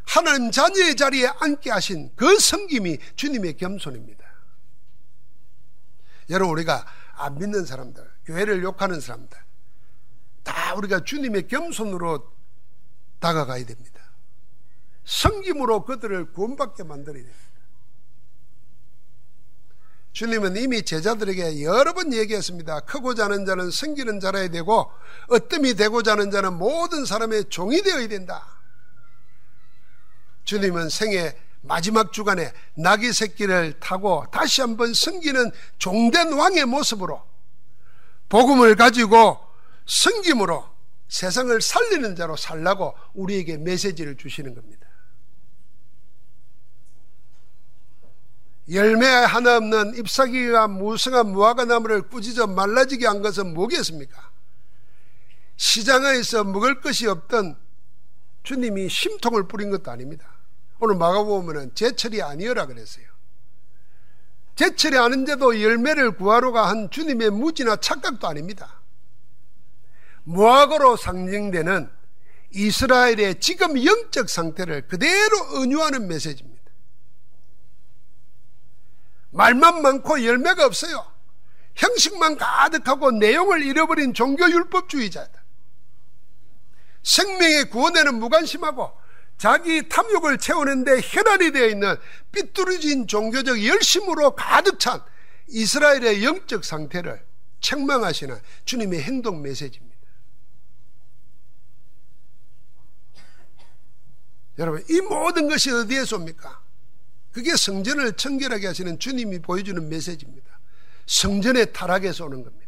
하나님 0.05 0.51
자녀의 0.51 0.95
자리에 0.95 1.27
앉게 1.27 1.71
하신 1.71 2.11
그 2.15 2.39
섬김이 2.39 2.99
주님의 3.15 3.57
겸손입니다. 3.57 4.25
여러분 6.29 6.53
우리가 6.53 6.85
안 7.13 7.37
믿는 7.39 7.65
사람들, 7.65 8.07
교회를 8.25 8.61
욕하는 8.63 8.99
사람들 8.99 9.37
다 10.43 10.75
우리가 10.75 11.03
주님의 11.03 11.47
겸손으로 11.47 12.31
다가가야 13.19 13.65
됩니다. 13.65 14.01
성김으로 15.05 15.85
그들을 15.85 16.33
구원받게 16.33 16.83
만들어야 16.83 17.23
됩니다. 17.23 17.46
주님은 20.17 20.55
이미 20.57 20.81
제자들에게 20.81 21.61
여러 21.61 21.93
번 21.93 22.11
얘기했습니다. 22.11 22.79
크고자 22.79 23.25
하는 23.25 23.45
자는 23.45 23.69
성기는 23.69 24.19
자라야 24.19 24.47
되고 24.47 24.91
어뜸이 25.27 25.75
되고자 25.75 26.13
하는 26.13 26.31
자는 26.31 26.53
모든 26.53 27.05
사람의 27.05 27.45
종이 27.49 27.83
되어야 27.83 28.07
된다. 28.07 28.43
주님은 30.43 30.89
생애 30.89 31.37
마지막 31.61 32.13
주간에 32.13 32.51
나귀 32.73 33.13
새끼를 33.13 33.79
타고 33.79 34.25
다시 34.31 34.61
한번 34.61 34.91
섬기는 34.91 35.51
종된 35.77 36.33
왕의 36.33 36.65
모습으로 36.65 37.21
복음을 38.27 38.75
가지고 38.75 39.37
섬김으로 39.85 40.67
세상을 41.09 41.61
살리는 41.61 42.15
자로 42.15 42.35
살라고 42.35 42.95
우리에게 43.13 43.57
메시지를 43.57 44.17
주시는 44.17 44.55
겁니다. 44.55 44.76
열매 48.69 49.07
하나 49.07 49.57
없는 49.57 49.95
잎사귀가 49.95 50.67
무성한 50.67 51.31
무화과 51.31 51.65
나무를 51.65 52.01
꾸짖어 52.09 52.47
말라지게 52.47 53.07
한 53.07 53.21
것은 53.21 53.53
뭐겠습니까? 53.53 54.31
시장에서 55.55 56.43
먹을 56.43 56.81
것이 56.81 57.07
없던 57.07 57.57
주님이 58.43 58.89
심통을 58.89 59.47
뿌린 59.47 59.69
것도 59.71 59.89
아닙니다. 59.89 60.27
오늘 60.79 60.95
마가보면은 60.95 61.73
제철이 61.75 62.21
아니어라 62.21 62.65
그랬어요. 62.65 63.05
제철이 64.55 64.97
아닌데도 64.97 65.61
열매를 65.61 66.11
구하러 66.17 66.51
가 66.51 66.67
한 66.67 66.89
주님의 66.89 67.29
무지나 67.31 67.77
착각도 67.77 68.27
아닙니다. 68.27 68.81
무화과로 70.23 70.97
상징되는 70.97 71.89
이스라엘의 72.51 73.39
지금 73.39 73.83
영적 73.83 74.29
상태를 74.29 74.87
그대로 74.87 75.61
은유하는 75.61 76.07
메시지입니다. 76.07 76.56
말만 79.31 79.81
많고 79.81 80.23
열매가 80.23 80.65
없어요. 80.65 81.05
형식만 81.75 82.37
가득하고 82.37 83.11
내용을 83.11 83.63
잃어버린 83.63 84.13
종교율법주의자다. 84.13 85.43
생명의 87.03 87.69
구원에는 87.69 88.15
무관심하고 88.15 88.91
자기 89.37 89.87
탐욕을 89.87 90.39
채우는데 90.39 91.01
혈안이 91.03 91.51
되어 91.51 91.67
있는 91.67 91.95
삐뚤어진 92.31 93.07
종교적 93.07 93.63
열심으로 93.63 94.35
가득 94.35 94.79
찬 94.79 95.01
이스라엘의 95.47 96.23
영적 96.23 96.65
상태를 96.65 97.23
책망하시는 97.61 98.37
주님의 98.65 99.01
행동 99.03 99.41
메시지입니다. 99.41 99.97
여러분, 104.57 104.83
이 104.89 105.01
모든 105.01 105.47
것이 105.47 105.71
어디에서 105.71 106.17
옵니까? 106.17 106.61
그게 107.31 107.55
성전을 107.55 108.13
청결하게 108.13 108.67
하시는 108.67 108.97
주님이 108.99 109.39
보여주는 109.39 109.87
메시지입니다. 109.89 110.59
성전의 111.05 111.73
타락에서 111.73 112.25
오는 112.25 112.43
겁니다. 112.43 112.67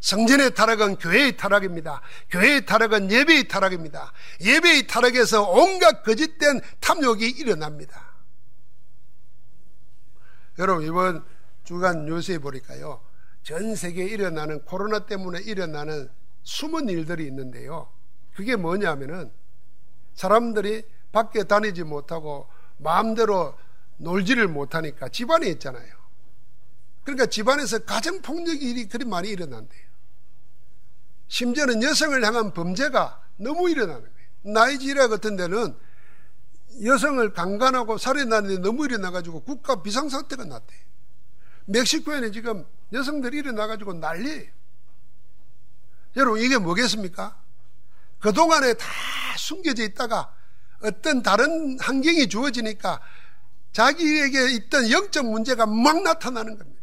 성전의 0.00 0.54
타락은 0.54 0.96
교회의 0.96 1.36
타락입니다. 1.36 2.00
교회의 2.30 2.66
타락은 2.66 3.10
예배의 3.10 3.48
타락입니다. 3.48 4.12
예배의 4.40 4.86
타락에서 4.86 5.50
온갖 5.50 6.02
거짓된 6.02 6.60
탐욕이 6.80 7.28
일어납니다. 7.28 8.06
여러분, 10.58 10.84
이번 10.84 11.24
주간 11.64 12.06
뉴스에 12.06 12.38
보니까요. 12.38 13.00
전 13.42 13.74
세계에 13.74 14.06
일어나는 14.06 14.62
코로나 14.64 15.06
때문에 15.06 15.40
일어나는 15.40 16.10
숨은 16.42 16.88
일들이 16.88 17.26
있는데요. 17.26 17.92
그게 18.34 18.56
뭐냐면은 18.56 19.32
사람들이 20.14 20.84
밖에 21.18 21.42
다니지 21.42 21.82
못하고 21.82 22.48
마음대로 22.76 23.58
놀지를 23.96 24.46
못하니까 24.46 25.08
집안에 25.08 25.48
있잖아요. 25.48 25.92
그러니까 27.02 27.26
집안에서 27.26 27.80
가정폭력 27.80 28.62
일이 28.62 28.86
그리 28.86 29.04
많이 29.04 29.28
일어난대요. 29.30 29.88
심지어는 31.26 31.82
여성을 31.82 32.24
향한 32.24 32.54
범죄가 32.54 33.20
너무 33.36 33.68
일어나는 33.68 34.02
거예요. 34.02 34.54
나이지리아 34.54 35.08
같은 35.08 35.36
데는 35.36 35.76
여성을 36.84 37.32
강간하고 37.32 37.98
살해나는데 37.98 38.62
너무 38.62 38.84
일어나가지고 38.84 39.40
국가 39.42 39.82
비상사태가 39.82 40.44
났대요. 40.44 40.80
멕시코에는 41.66 42.32
지금 42.32 42.64
여성들이 42.92 43.38
일어나가지고 43.38 43.94
난리 43.94 44.48
여러분, 46.16 46.40
이게 46.40 46.58
뭐겠습니까? 46.58 47.40
그동안에 48.20 48.74
다 48.74 48.86
숨겨져 49.36 49.82
있다가 49.82 50.32
어떤 50.82 51.22
다른 51.22 51.78
환경이 51.80 52.28
주어지니까 52.28 53.00
자기에게 53.72 54.50
있던 54.52 54.90
영적 54.90 55.26
문제가 55.26 55.66
막 55.66 56.02
나타나는 56.02 56.56
겁니다. 56.56 56.78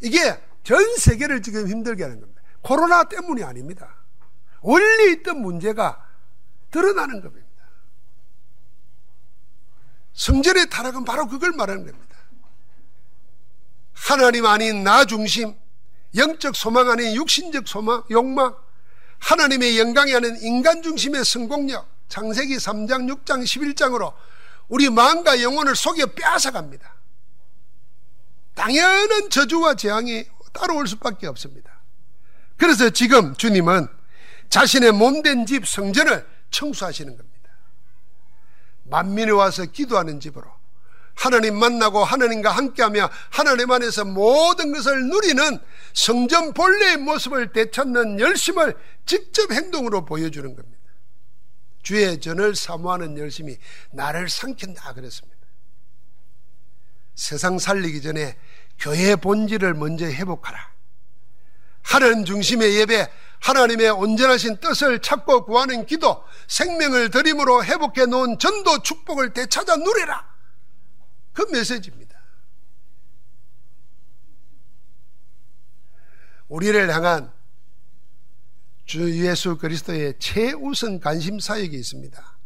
이게 0.00 0.40
전 0.62 0.96
세계를 0.96 1.42
지금 1.42 1.68
힘들게 1.68 2.02
하는 2.02 2.20
겁니다. 2.20 2.42
코로나 2.62 3.04
때문이 3.04 3.42
아닙니다. 3.42 3.96
원래 4.60 5.12
있던 5.12 5.40
문제가 5.40 6.06
드러나는 6.70 7.20
겁니다. 7.20 7.48
성전의 10.14 10.70
타락은 10.70 11.04
바로 11.04 11.26
그걸 11.26 11.52
말하는 11.52 11.86
겁니다. 11.86 12.16
하나님 13.92 14.46
아닌 14.46 14.84
나 14.84 15.04
중심, 15.04 15.54
영적 16.14 16.56
소망 16.56 16.88
아닌 16.88 17.14
육신적 17.14 17.66
소망, 17.68 18.02
욕망, 18.10 18.56
하나님의 19.24 19.78
영광이 19.78 20.14
아닌 20.14 20.36
인간 20.42 20.82
중심의 20.82 21.24
성공력, 21.24 21.88
창세기 22.08 22.56
3장, 22.56 23.10
6장, 23.24 23.42
11장으로 23.42 24.12
우리 24.68 24.90
마음과 24.90 25.40
영혼을 25.42 25.74
속여 25.74 26.06
빼앗아갑니다. 26.06 26.94
당연한 28.54 29.30
저주와 29.30 29.74
재앙이 29.74 30.26
따라올 30.52 30.86
수밖에 30.86 31.26
없습니다. 31.26 31.80
그래서 32.56 32.90
지금 32.90 33.34
주님은 33.34 33.88
자신의 34.50 34.92
몸된 34.92 35.46
집 35.46 35.66
성전을 35.66 36.26
청소하시는 36.50 37.16
겁니다. 37.16 37.50
만민이 38.84 39.30
와서 39.30 39.64
기도하는 39.64 40.20
집으로 40.20 40.53
하나님 41.14 41.58
만나고 41.58 42.04
하나님과 42.04 42.50
함께하며 42.50 43.08
하나님 43.30 43.70
안에서 43.70 44.04
모든 44.04 44.72
것을 44.72 45.08
누리는 45.08 45.58
성전 45.92 46.52
본래의 46.52 46.98
모습을 46.98 47.52
되찾는 47.52 48.20
열심을 48.20 48.76
직접 49.06 49.52
행동으로 49.52 50.04
보여주는 50.04 50.54
겁니다. 50.54 50.78
주의 51.82 52.20
전을 52.20 52.56
사모하는 52.56 53.18
열심이 53.18 53.56
나를 53.92 54.28
삼킨다 54.28 54.92
그랬습니다. 54.94 55.38
세상 57.14 57.58
살리기 57.58 58.02
전에 58.02 58.36
교회의 58.80 59.16
본질을 59.16 59.74
먼저 59.74 60.06
회복하라. 60.06 60.74
하나님 61.82 62.24
중심의 62.24 62.74
예배, 62.76 63.08
하나님의 63.40 63.90
온전하신 63.90 64.56
뜻을 64.56 65.00
찾고 65.00 65.44
구하는 65.44 65.86
기도, 65.86 66.24
생명을 66.48 67.10
드림으로 67.10 67.62
회복해 67.62 68.06
놓은 68.06 68.38
전도 68.38 68.82
축복을 68.82 69.34
되찾아 69.34 69.76
누리라. 69.76 70.33
그 71.34 71.42
메시지입니다. 71.52 72.18
우리를 76.48 76.88
향한 76.94 77.32
주 78.86 79.26
예수 79.26 79.56
그리스도의 79.58 80.14
최우선 80.18 81.00
관심 81.00 81.40
사역이 81.40 81.76
있습니다. 81.76 82.38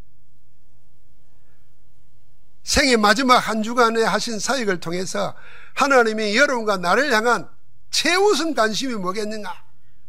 생의 2.62 2.96
마지막 2.96 3.38
한 3.38 3.62
주간에 3.62 4.03
하신 4.03 4.38
사역을 4.38 4.81
통해서 4.81 5.37
하나님이 5.74 6.37
여러분과 6.37 6.79
나를 6.79 7.12
향한 7.12 7.48
최우선 7.90 8.55
관심이 8.55 8.94
뭐겠는가? 8.94 9.64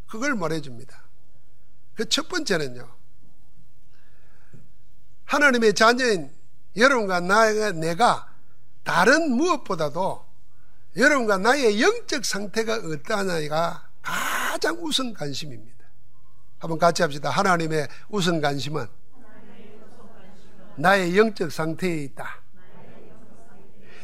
그걸 0.06 0.34
말해줍니다. 0.34 1.10
그 1.94 2.08
첫 2.08 2.28
번째는요. 2.28 2.88
하나님의 5.26 5.74
자녀인 5.74 6.34
여러분과 6.76 7.20
나, 7.20 7.72
내가 7.72 8.29
다른 8.82 9.30
무엇보다도 9.32 10.24
여러분과 10.96 11.38
나의 11.38 11.80
영적 11.80 12.24
상태가 12.24 12.76
어떠하냐가 12.76 13.88
가장 14.02 14.76
우선 14.80 15.14
관심입니다. 15.14 15.78
한번 16.58 16.78
같이 16.78 17.02
합시다. 17.02 17.30
하나님의 17.30 17.88
우선 18.08 18.40
관심은 18.40 18.86
나의 20.76 21.16
영적 21.16 21.52
상태에 21.52 22.04
있다. 22.04 22.40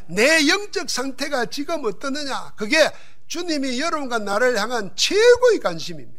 내 0.08 0.46
영적 0.48 0.88
상태가 0.88 1.46
지금 1.46 1.84
어떠느냐? 1.84 2.52
그게 2.56 2.76
주님이 3.26 3.80
여러분과 3.80 4.18
나를 4.20 4.56
향한 4.58 4.94
최고의 4.94 5.58
관심입니다. 5.60 6.16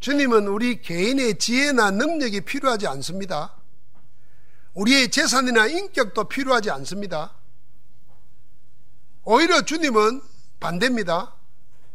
주님은 0.00 0.46
우리 0.48 0.80
개인의 0.80 1.38
지혜나 1.38 1.90
능력이 1.90 2.42
필요하지 2.42 2.86
않습니다. 2.86 3.59
우리의 4.74 5.10
재산이나 5.10 5.66
인격도 5.66 6.24
필요하지 6.24 6.70
않습니다. 6.70 7.34
오히려 9.24 9.62
주님은 9.62 10.22
반대입니다. 10.60 11.34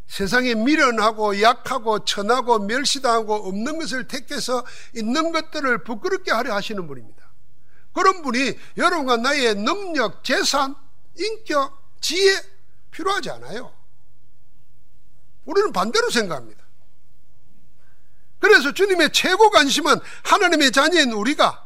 세상에 0.06 0.54
미련하고 0.54 1.40
약하고 1.40 2.04
천하고 2.04 2.60
멸시당하고 2.60 3.34
없는 3.48 3.78
것을 3.78 4.06
택해서 4.06 4.64
있는 4.94 5.32
것들을 5.32 5.84
부끄럽게 5.84 6.30
하려 6.30 6.54
하시는 6.54 6.86
분입니다. 6.86 7.16
그런 7.92 8.22
분이 8.22 8.56
여러분과 8.76 9.16
나의 9.16 9.54
능력, 9.56 10.22
재산, 10.22 10.76
인격, 11.16 11.82
지혜 12.00 12.40
필요하지 12.90 13.30
않아요. 13.30 13.72
우리는 15.44 15.72
반대로 15.72 16.10
생각합니다. 16.10 16.64
그래서 18.38 18.72
주님의 18.72 19.12
최고 19.12 19.50
관심은 19.50 19.96
하나님의 20.24 20.72
자녀인 20.72 21.12
우리가 21.12 21.65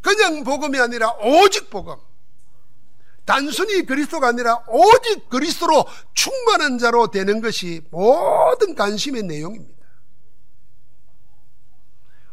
그냥 0.00 0.44
복음이 0.44 0.78
아니라 0.78 1.10
오직 1.22 1.70
복음. 1.70 1.96
단순히 3.24 3.84
그리스도가 3.84 4.28
아니라 4.28 4.64
오직 4.68 5.28
그리스도로 5.28 5.84
충만한 6.14 6.78
자로 6.78 7.10
되는 7.10 7.42
것이 7.42 7.82
모든 7.90 8.74
관심의 8.74 9.24
내용입니다. 9.24 9.78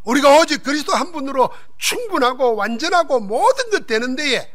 우리가 0.06 0.39
오직 0.39 0.63
그리스도 0.63 0.93
한 0.93 1.12
분으로 1.12 1.49
충분하고 1.78 2.56
완전하고 2.56 3.19
모든 3.19 3.71
것 3.71 3.88
되는 3.88 4.15
데에 4.15 4.51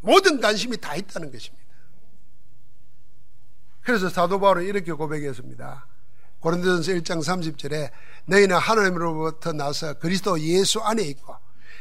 모든 0.00 0.40
관심이 0.40 0.76
다 0.76 0.94
있다는 0.94 1.32
것입니다. 1.32 1.64
그래서 3.82 4.10
사도 4.10 4.40
바울은 4.40 4.64
이렇게 4.64 4.92
고백했습니다. 4.92 5.86
고린도전서 6.40 6.92
1장 6.92 7.20
30절에 7.22 7.90
너희는 8.26 8.56
하나님으로부터 8.56 9.52
나서 9.52 9.94
그리스도 9.94 10.38
예수 10.40 10.80
안에 10.80 11.02
있고 11.04 11.34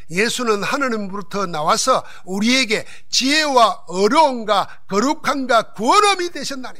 예수는 0.09 0.63
하나님으로부터 0.63 1.45
나와서 1.45 2.03
우리에게 2.25 2.85
지혜와 3.09 3.85
어려움과 3.87 4.83
거룩함과 4.87 5.73
구원함이 5.73 6.31
되셨나니 6.31 6.79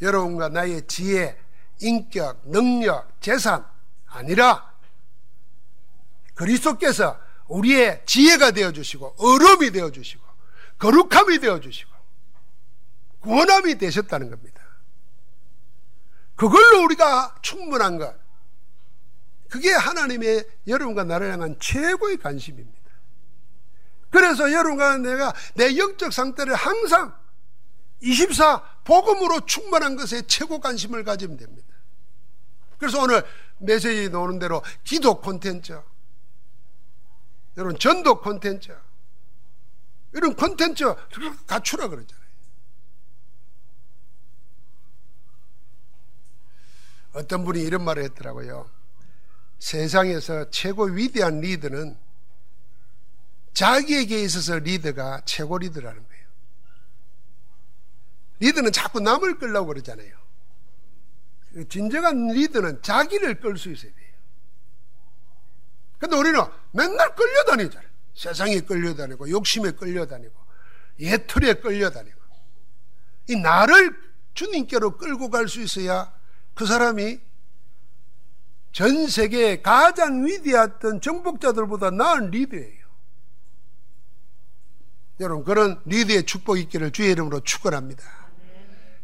여러분과 0.00 0.48
나의 0.48 0.86
지혜, 0.86 1.38
인격, 1.80 2.42
능력, 2.44 3.20
재산 3.20 3.64
아니라 4.06 4.72
그리스도께서 6.34 7.18
우리의 7.48 8.02
지혜가 8.06 8.52
되어 8.52 8.72
주시고 8.72 9.16
어려움이 9.18 9.70
되어 9.70 9.90
주시고 9.90 10.22
거룩함이 10.78 11.38
되어 11.38 11.60
주시고 11.60 11.92
구원함이 13.20 13.78
되셨다는 13.78 14.30
겁니다. 14.30 14.62
그걸로 16.34 16.82
우리가 16.84 17.36
충분한 17.42 17.98
것. 17.98 18.21
그게 19.52 19.70
하나님의 19.70 20.48
여러분과 20.66 21.04
나를 21.04 21.30
향한 21.30 21.58
최고의 21.60 22.16
관심입니다. 22.16 22.90
그래서 24.08 24.50
여러분과 24.50 24.96
내가 24.96 25.34
내 25.54 25.76
영적 25.76 26.10
상태를 26.10 26.54
항상 26.54 27.14
24 28.00 28.62
복음으로 28.84 29.44
충만한 29.44 29.96
것에 29.96 30.22
최고 30.26 30.58
관심을 30.58 31.04
가지면 31.04 31.36
됩니다. 31.36 31.68
그래서 32.78 33.02
오늘 33.02 33.22
메시지 33.58 34.08
나오는 34.08 34.38
대로 34.38 34.62
기도 34.84 35.20
콘텐츠, 35.20 35.78
여러분 37.58 37.78
전도 37.78 38.22
콘텐츠, 38.22 38.74
이런 40.14 40.34
콘텐츠 40.34 40.82
갖추라 41.46 41.88
그러잖아요. 41.88 42.26
어떤 47.12 47.44
분이 47.44 47.60
이런 47.60 47.84
말을 47.84 48.02
했더라고요. 48.04 48.81
세상에서 49.62 50.50
최고 50.50 50.86
위대한 50.86 51.40
리더는 51.40 51.96
자기에게 53.54 54.20
있어서 54.24 54.58
리더가 54.58 55.22
최고 55.24 55.56
리더라는 55.56 56.04
거예요. 56.04 56.26
리더는 58.40 58.72
자꾸 58.72 58.98
남을 58.98 59.38
끌려고 59.38 59.68
그러잖아요. 59.68 60.12
진정한 61.68 62.26
리더는 62.32 62.82
자기를 62.82 63.38
끌 63.38 63.56
수 63.56 63.70
있어야 63.70 63.92
돼요. 63.92 64.12
근데 65.98 66.16
우리는 66.16 66.40
맨날 66.72 67.14
끌려다니잖아요. 67.14 67.88
세상에 68.14 68.60
끌려다니고, 68.62 69.30
욕심에 69.30 69.70
끌려다니고, 69.70 70.34
예틀에 70.98 71.54
끌려다니고. 71.54 72.20
이 73.28 73.36
나를 73.36 73.96
주님께로 74.34 74.96
끌고 74.96 75.30
갈 75.30 75.46
수 75.46 75.60
있어야 75.60 76.12
그 76.54 76.66
사람이 76.66 77.20
전 78.72 79.06
세계에 79.06 79.60
가장 79.60 80.26
위대했던 80.26 81.00
정복자들보다 81.00 81.90
나은 81.90 82.30
리더예요. 82.30 82.82
여러분, 85.20 85.44
그런 85.44 85.80
리더의 85.84 86.24
축복 86.24 86.58
있기를 86.58 86.90
주의 86.90 87.12
이름으로 87.12 87.40
축원합니다. 87.40 88.02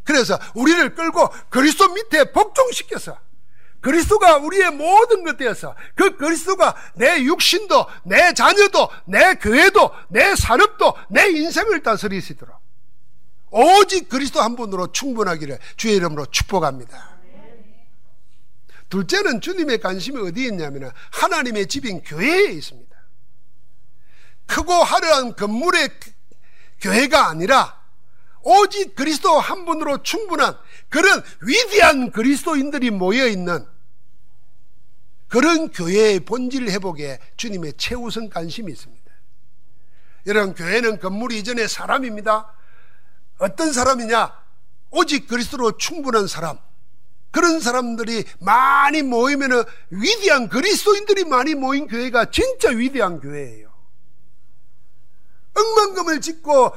그래서 0.05 0.39
우리를 0.55 0.95
끌고 0.95 1.29
그리스도 1.51 1.93
밑에 1.93 2.33
복종시켜서 2.33 3.19
그리스도가 3.81 4.39
우리의 4.39 4.71
모든 4.73 5.23
것 5.23 5.37
되어서 5.37 5.77
그 5.95 6.17
그리스도가 6.17 6.75
내 6.95 7.23
육신도 7.23 7.87
내 8.05 8.33
자녀도 8.33 8.89
내 9.05 9.35
교회도 9.35 9.93
내 10.09 10.35
산업도 10.35 10.95
내 11.11 11.29
인생을 11.29 11.83
다스리시도록 11.83 12.57
오직 13.51 14.09
그리스도 14.09 14.41
한 14.41 14.57
분으로 14.57 14.93
충분하기를 14.93 15.59
주의 15.77 15.95
이름으로 15.97 16.27
축복합니다. 16.27 17.18
둘째는 18.89 19.41
주님의 19.41 19.79
관심이 19.79 20.21
어디에 20.21 20.49
있냐면 20.49 20.93
하나님의 21.13 21.67
집인 21.67 22.03
교회에 22.03 22.53
있습니다. 22.53 22.97
크고 24.47 24.73
화려한 24.73 25.37
건물의 25.37 25.91
교회가 26.81 27.29
아니라 27.29 27.79
오직 28.43 28.95
그리스도 28.95 29.39
한 29.39 29.65
분으로 29.65 30.03
충분한 30.03 30.57
그런 30.89 31.23
위대한 31.43 32.11
그리스도인들이 32.11 32.91
모여 32.91 33.27
있는 33.27 33.67
그런 35.29 35.71
교회의 35.71 36.21
본질 36.21 36.71
회복에 36.71 37.19
주님의 37.37 37.75
최우선 37.77 38.31
관심이 38.31 38.73
있습니다. 38.73 39.13
여러분, 40.27 40.55
교회는 40.55 40.99
건물 40.99 41.33
이전의 41.33 41.69
사람입니다. 41.69 42.55
어떤 43.39 43.73
사람이냐? 43.73 44.33
오직 44.91 45.29
그리스도로 45.29 45.77
충분한 45.77 46.27
사람. 46.27 46.59
그런 47.31 47.61
사람들이 47.61 48.25
많이 48.41 49.03
모이면 49.03 49.65
위대한 49.91 50.49
그리스도인들이 50.49 51.25
많이 51.25 51.55
모인 51.55 51.87
교회가 51.87 52.31
진짜 52.31 52.71
위대한 52.71 53.21
교회예요. 53.21 53.69
억만금을 55.55 56.21
짓고 56.21 56.75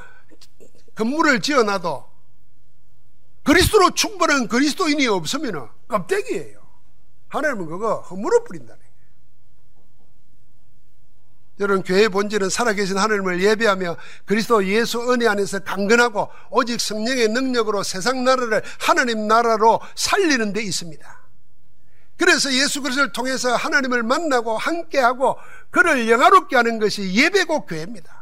건물을 0.96 1.42
지어놔도 1.42 2.10
그리스도로 3.44 3.92
충분한 3.92 4.48
그리스도인이 4.48 5.08
없으면 5.08 5.70
껍데기예요. 5.88 6.62
하나님은 7.30 7.66
그거 7.68 8.02
허물어 8.02 8.44
뿌린다네. 8.44 8.80
여러분 11.60 11.84
교회의 11.84 12.10
본질은 12.10 12.50
살아계신 12.50 12.98
하나님을 12.98 13.42
예배하며 13.44 13.98
그리스도 14.26 14.66
예수 14.66 15.12
은혜 15.12 15.28
안에서 15.28 15.60
강건하고 15.60 16.30
오직 16.50 16.80
성령의 16.82 17.28
능력으로 17.28 17.84
세상 17.84 18.24
나라를 18.24 18.64
하나님 18.80 19.28
나라로 19.28 19.80
살리는 19.96 20.54
데 20.54 20.64
있습니다. 20.64 21.22
그래서 22.18 22.52
예수 22.54 22.82
그리스도를 22.82 23.12
통해서 23.14 23.56
하나님을 23.56 24.04
만나고 24.04 24.58
함께하고 24.58 25.38
그를 25.70 26.10
영화롭게 26.10 26.56
하는 26.56 26.80
것이 26.80 27.14
예배고 27.14 27.66
교회입니다. 27.66 28.22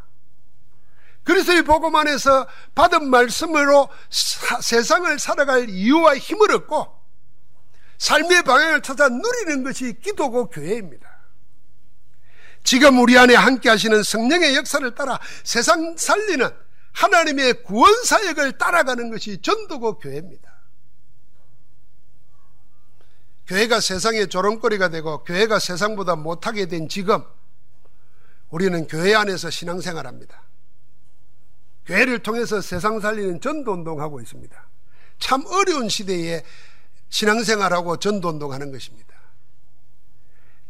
그리스도의 1.23 1.63
복음 1.63 1.95
안에서 1.95 2.47
받은 2.75 3.09
말씀으로 3.09 3.89
사, 4.09 4.61
세상을 4.61 5.19
살아갈 5.19 5.69
이유와 5.69 6.17
힘을 6.17 6.51
얻고 6.53 6.99
삶의 7.97 8.43
방향을 8.43 8.81
찾아 8.81 9.09
누리는 9.09 9.63
것이 9.63 9.99
기도고 10.01 10.49
교회입니다. 10.49 11.18
지금 12.63 12.99
우리 12.99 13.17
안에 13.17 13.35
함께 13.35 13.69
하시는 13.69 14.03
성령의 14.03 14.55
역사를 14.55 14.93
따라 14.95 15.19
세상 15.43 15.95
살리는 15.97 16.49
하나님의 16.93 17.63
구원 17.63 18.03
사역을 18.03 18.57
따라가는 18.57 19.09
것이 19.09 19.41
전도고 19.41 19.99
교회입니다. 19.99 20.49
교회가 23.47 23.79
세상의 23.79 24.27
조롱거리가 24.27 24.89
되고 24.89 25.23
교회가 25.23 25.57
세상보다 25.59 26.15
못하게 26.15 26.67
된 26.67 26.87
지금 26.87 27.23
우리는 28.49 28.87
교회 28.87 29.15
안에서 29.15 29.49
신앙생활합니다. 29.49 30.43
교회를 31.85 32.19
통해서 32.19 32.61
세상 32.61 32.99
살리는 32.99 33.41
전도 33.41 33.73
운동하고 33.73 34.21
있습니다. 34.21 34.69
참 35.17 35.43
어려운 35.47 35.89
시대에 35.89 36.43
신앙생활하고 37.09 37.97
전도 37.97 38.29
운동하는 38.29 38.71
것입니다. 38.71 39.18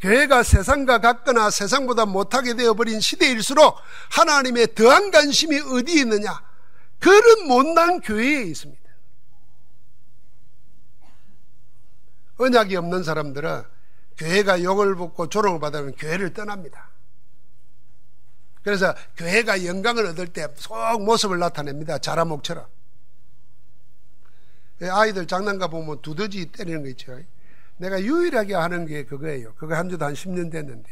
교회가 0.01 0.43
세상과 0.43 0.99
같거나 0.99 1.49
세상보다 1.49 2.05
못하게 2.05 2.53
되어버린 2.55 3.01
시대일수록 3.01 3.75
하나님의 4.11 4.73
더한 4.73 5.11
관심이 5.11 5.59
어디에 5.59 6.01
있느냐? 6.01 6.41
그런 6.99 7.47
못난 7.47 7.99
교회에 7.99 8.43
있습니다. 8.43 8.79
언약이 12.37 12.75
없는 12.77 13.03
사람들은 13.03 13.63
교회가 14.17 14.63
욕을 14.63 14.95
받고 14.95 15.27
조롱을 15.27 15.59
받으면 15.59 15.95
교회를 15.95 16.33
떠납니다. 16.33 16.89
그래서 18.63 18.93
교회가 19.17 19.65
영광을 19.65 20.05
얻을 20.07 20.27
때 20.27 20.47
속 20.55 20.75
모습을 21.01 21.39
나타냅니다. 21.39 21.97
자라목처럼. 21.97 22.65
아이들 24.81 25.27
장난감 25.27 25.69
보면 25.71 26.01
두더지 26.01 26.45
때리는 26.47 26.83
거 26.83 26.89
있죠. 26.89 27.19
내가 27.79 28.01
유일하게 28.01 28.53
하는 28.55 28.85
게 28.85 29.05
그거예요. 29.05 29.53
그거 29.55 29.73
한 29.75 29.89
지도 29.89 30.03
한 30.05 30.13
10년 30.13 30.51
됐는데 30.51 30.89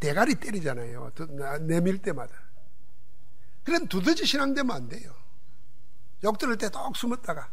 대가리 0.00 0.34
때리잖아요. 0.34 1.12
내밀 1.62 1.98
때마다. 2.02 2.34
그런 3.62 3.86
두더지 3.86 4.26
신앙되면 4.26 4.74
안 4.76 4.88
돼요. 4.88 5.14
욕 6.24 6.36
들을 6.38 6.56
때 6.58 6.68
똑 6.68 6.96
숨었다가 6.96 7.48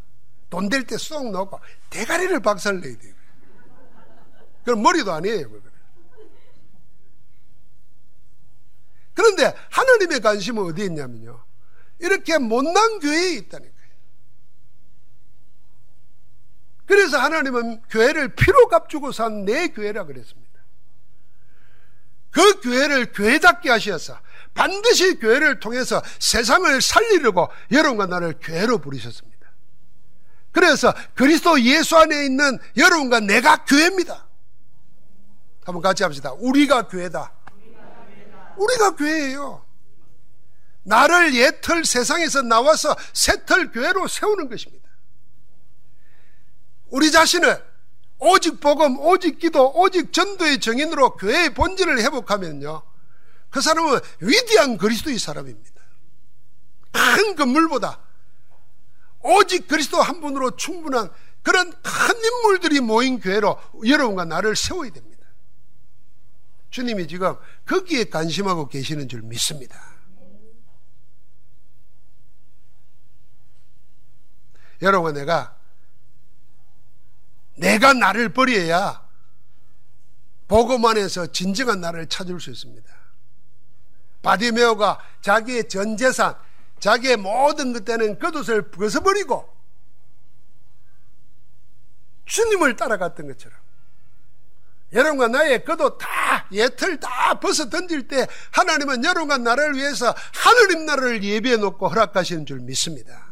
돈 0.50 0.68
될 0.70 0.84
때 0.86 0.98
쏙 0.98 1.30
넣고 1.32 1.60
대가리를 1.90 2.40
박살 2.42 2.82
내야 2.82 2.98
돼요. 2.98 3.14
그럼 4.66 4.82
머리도 4.82 5.12
아니에요. 5.14 5.50
그런데 9.14 9.54
하나님의 9.70 10.20
관심은 10.22 10.64
어디에 10.64 10.86
있냐면요. 10.86 11.44
이렇게 12.00 12.38
못난 12.40 13.00
교회에 13.00 13.34
있다는 13.36 13.70
거예요. 13.72 13.92
그래서 16.92 17.18
하나님은 17.18 17.84
교회를 17.90 18.36
피로 18.36 18.68
값주고 18.68 19.14
산 19.14 19.46
내 19.46 19.70
교회라 19.70 20.04
그랬습니다. 20.04 20.52
그 22.32 22.60
교회를 22.60 23.14
교회답게 23.14 23.70
하셔서 23.70 24.20
반드시 24.54 25.16
교회를 25.18 25.62
통해서 25.62 26.02
세상을 26.20 26.82
살리려고 26.82 27.48
여러분과 27.72 28.08
나를 28.08 28.36
교회로 28.42 28.80
부르셨습니다. 28.80 29.54
그래서 30.52 30.94
그리스도 31.16 31.62
예수 31.62 31.96
안에 31.98 32.26
있는 32.26 32.60
여러분과 32.76 33.22
내가 33.22 33.64
교회입니다. 33.64 34.28
한번 35.64 35.82
같이 35.82 36.04
합시다. 36.04 36.34
우리가 36.40 36.90
교회다. 36.90 37.32
우리가 38.58 38.96
교회예요. 38.98 39.66
나를 40.84 41.36
옛틀 41.36 41.86
세상에서 41.86 42.42
나와서 42.42 42.98
새틀 43.14 43.72
교회로 43.72 44.10
세우는 44.10 44.50
것입니다. 44.50 44.81
우리 46.92 47.10
자신을 47.12 47.72
오직 48.20 48.60
복음, 48.60 49.00
오직 49.00 49.40
기도, 49.40 49.72
오직 49.74 50.14
전도의 50.14 50.60
정인으로 50.60 51.16
교회의 51.16 51.54
본질을 51.54 52.00
회복하면요. 52.02 52.84
그 53.50 53.62
사람은 53.62 54.00
위대한 54.20 54.78
그리스도의 54.78 55.18
사람입니다. 55.18 55.82
큰 56.92 57.36
건물보다 57.36 58.00
오직 59.24 59.68
그리스도 59.68 60.02
한 60.02 60.22
분으로 60.22 60.56
충분한 60.56 61.10
그런 61.42 61.72
큰 61.82 62.24
인물들이 62.24 62.80
모인 62.82 63.20
교회로 63.20 63.60
여러분과 63.88 64.26
나를 64.26 64.56
세워야 64.56 64.92
됩니다. 64.92 65.26
주님이 66.70 67.08
지금 67.08 67.36
거기에 67.66 68.06
관심하고 68.06 68.68
계시는 68.68 69.10
줄 69.10 69.22
믿습니다. 69.24 69.80
여러분 74.82 75.14
내가 75.14 75.61
내가 77.56 77.94
나를 77.94 78.30
버려야 78.30 79.08
복음 80.48 80.86
안에서 80.86 81.28
진정한 81.28 81.80
나를 81.80 82.08
찾을 82.08 82.40
수 82.40 82.50
있습니다. 82.50 82.94
바디메오가 84.22 85.00
자기의 85.22 85.70
전 85.70 85.98
재산, 85.98 86.36
자기의 86.80 87.18
모든 87.18 87.74
것들은 87.74 88.20
겉옷을 88.20 88.72
벗어버리고 88.72 89.50
주님을 92.26 92.76
따라갔던 92.76 93.28
것처럼 93.28 93.58
여러분과 94.94 95.28
나의 95.30 95.64
겉옷 95.64 95.98
다 95.98 96.48
예틀 96.52 97.00
다 97.00 97.40
벗어 97.40 97.70
던질 97.70 98.08
때 98.08 98.28
하나님은 98.52 99.06
여러분과 99.06 99.38
나를 99.38 99.76
위해서 99.76 100.14
하늘님 100.34 100.86
나라를 100.86 101.24
예비해 101.24 101.56
놓고 101.58 101.88
허락하시는 101.88 102.46
줄 102.46 102.60
믿습니다. 102.60 103.31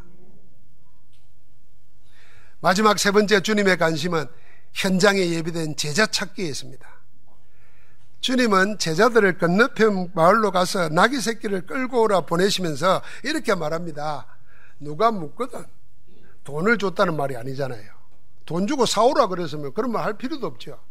마지막 2.61 2.99
세 2.99 3.11
번째 3.11 3.41
주님의 3.41 3.77
관심은 3.77 4.25
현장에 4.73 5.29
예비된 5.29 5.75
제자 5.77 6.05
찾기에 6.05 6.45
있습니다. 6.47 6.87
주님은 8.19 8.79
제자들을 8.79 9.37
건너편 9.37 10.11
마을로 10.13 10.51
가서 10.51 10.89
나귀 10.89 11.21
새끼를 11.21 11.65
끌고 11.65 12.01
오라 12.03 12.21
보내시면서 12.21 13.01
이렇게 13.23 13.55
말합니다. 13.55 14.27
누가 14.79 15.09
묻거든 15.11 15.65
돈을 16.43 16.77
줬다는 16.77 17.15
말이 17.15 17.37
아니잖아요. 17.37 17.99
돈 18.45 18.67
주고 18.67 18.85
사오라 18.85 19.27
그랬으면 19.27 19.73
그런 19.73 19.91
말 19.91 20.03
할 20.03 20.17
필요도 20.17 20.45
없죠. 20.45 20.81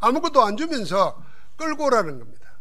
아무것도 0.00 0.42
안 0.42 0.56
주면서 0.56 1.22
끌고 1.56 1.86
오라는 1.86 2.18
겁니다. 2.18 2.58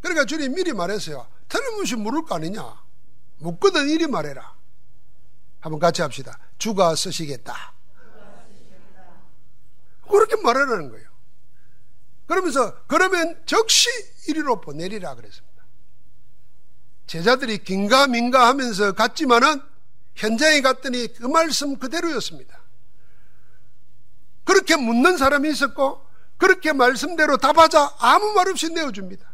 그러니까 0.00 0.24
주님 0.26 0.54
미리 0.54 0.72
말했어요. 0.72 1.26
틀림없이 1.48 1.96
물을 1.96 2.24
거 2.24 2.34
아니냐. 2.34 2.82
묻거든 3.38 3.88
이리 3.88 4.06
말해라. 4.06 4.54
한번 5.62 5.78
같이 5.78 6.02
합시다. 6.02 6.38
주가 6.58 6.94
쓰시겠다. 6.94 7.72
그렇게 10.10 10.36
말하라는 10.42 10.90
거예요. 10.90 11.08
그러면서 12.26 12.76
그러면 12.86 13.40
적시 13.46 13.88
이리로 14.28 14.60
보내리라 14.60 15.14
그랬습니다. 15.14 15.64
제자들이 17.06 17.58
긴가민가 17.64 18.48
하면서 18.48 18.92
갔지만은 18.92 19.62
현장에 20.14 20.60
갔더니 20.60 21.12
그 21.14 21.26
말씀 21.26 21.78
그대로였습니다. 21.78 22.60
그렇게 24.44 24.76
묻는 24.76 25.16
사람이 25.16 25.48
있었고 25.50 26.04
그렇게 26.36 26.72
말씀대로 26.72 27.36
답하자 27.36 27.96
아무 28.00 28.32
말 28.32 28.48
없이 28.48 28.68
내어줍니다. 28.70 29.31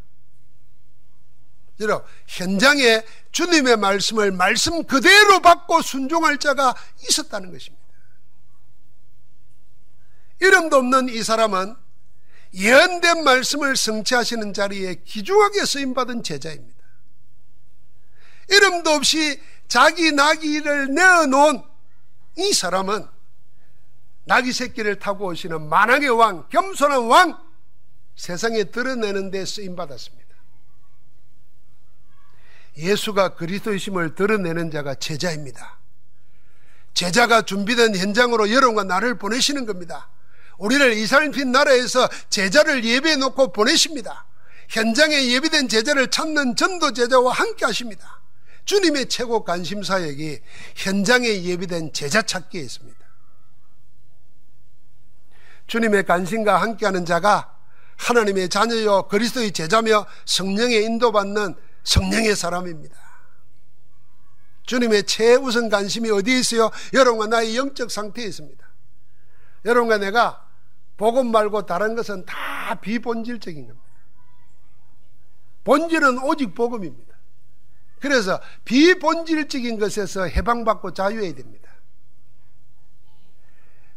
여러분, 1.80 2.06
현장에 2.26 3.04
주님의 3.30 3.76
말씀을 3.76 4.32
말씀 4.32 4.84
그대로 4.84 5.40
받고 5.40 5.82
순종할 5.82 6.38
자가 6.38 6.74
있었다는 7.08 7.52
것입니다. 7.52 7.84
이름도 10.40 10.76
없는 10.76 11.08
이 11.08 11.22
사람은 11.22 11.74
예언된 12.54 13.24
말씀을 13.24 13.76
성취하시는 13.76 14.54
자리에 14.54 15.02
기중하게 15.04 15.64
쓰임받은 15.64 16.22
제자입니다. 16.22 16.78
이름도 18.48 18.90
없이 18.90 19.40
자기 19.68 20.12
나귀를 20.12 20.94
내어놓은 20.94 21.62
이 22.38 22.52
사람은 22.52 23.06
나귀 24.24 24.52
새끼를 24.52 24.98
타고 24.98 25.26
오시는 25.26 25.68
만왕의 25.68 26.10
왕, 26.10 26.48
겸손한 26.48 27.06
왕, 27.06 27.48
세상에 28.16 28.64
드러내는 28.64 29.30
데 29.30 29.44
쓰임받았습니다. 29.44 30.27
예수가 32.78 33.34
그리스도이심을 33.34 34.14
드러내는 34.14 34.70
자가 34.70 34.94
제자입니다. 34.94 35.78
제자가 36.94 37.42
준비된 37.42 37.96
현장으로 37.96 38.50
여러분과 38.50 38.84
나를 38.84 39.18
보내시는 39.18 39.66
겁니다. 39.66 40.08
우리를 40.58 40.92
이스라엘 40.94 41.30
나라에서 41.52 42.08
제자를 42.30 42.84
예비해 42.84 43.16
놓고 43.16 43.52
보내십니다. 43.52 44.26
현장에 44.68 45.28
예비된 45.28 45.68
제자를 45.68 46.08
찾는 46.08 46.56
전도 46.56 46.92
제자와 46.92 47.32
함께 47.32 47.64
하십니다. 47.64 48.20
주님의 48.64 49.08
최고 49.08 49.44
관심 49.44 49.82
사역이 49.82 50.40
현장에 50.76 51.44
예비된 51.44 51.92
제자 51.92 52.20
찾기에 52.22 52.60
있습니다. 52.60 52.98
주님의 55.68 56.04
관심과 56.04 56.60
함께하는 56.60 57.06
자가 57.06 57.54
하나님의 57.96 58.48
자녀요 58.48 59.08
그리스도의 59.08 59.52
제자며 59.52 60.06
성령의 60.24 60.84
인도받는 60.84 61.54
성령의 61.88 62.36
사람입니다. 62.36 62.96
주님의 64.66 65.04
최우선 65.04 65.70
관심이 65.70 66.10
어디에 66.10 66.38
있어요? 66.38 66.70
여러분과 66.92 67.28
나의 67.28 67.56
영적 67.56 67.90
상태에 67.90 68.26
있습니다. 68.26 68.68
여러분과 69.64 69.96
내가 69.96 70.46
복음 70.98 71.30
말고 71.30 71.64
다른 71.64 71.94
것은 71.94 72.26
다 72.26 72.78
비본질적인 72.82 73.68
겁니다. 73.68 73.88
본질은 75.64 76.18
오직 76.18 76.54
복음입니다. 76.54 77.16
그래서 78.00 78.38
비본질적인 78.66 79.78
것에서 79.78 80.24
해방받고 80.24 80.92
자유해야 80.92 81.34
됩니다. 81.34 81.70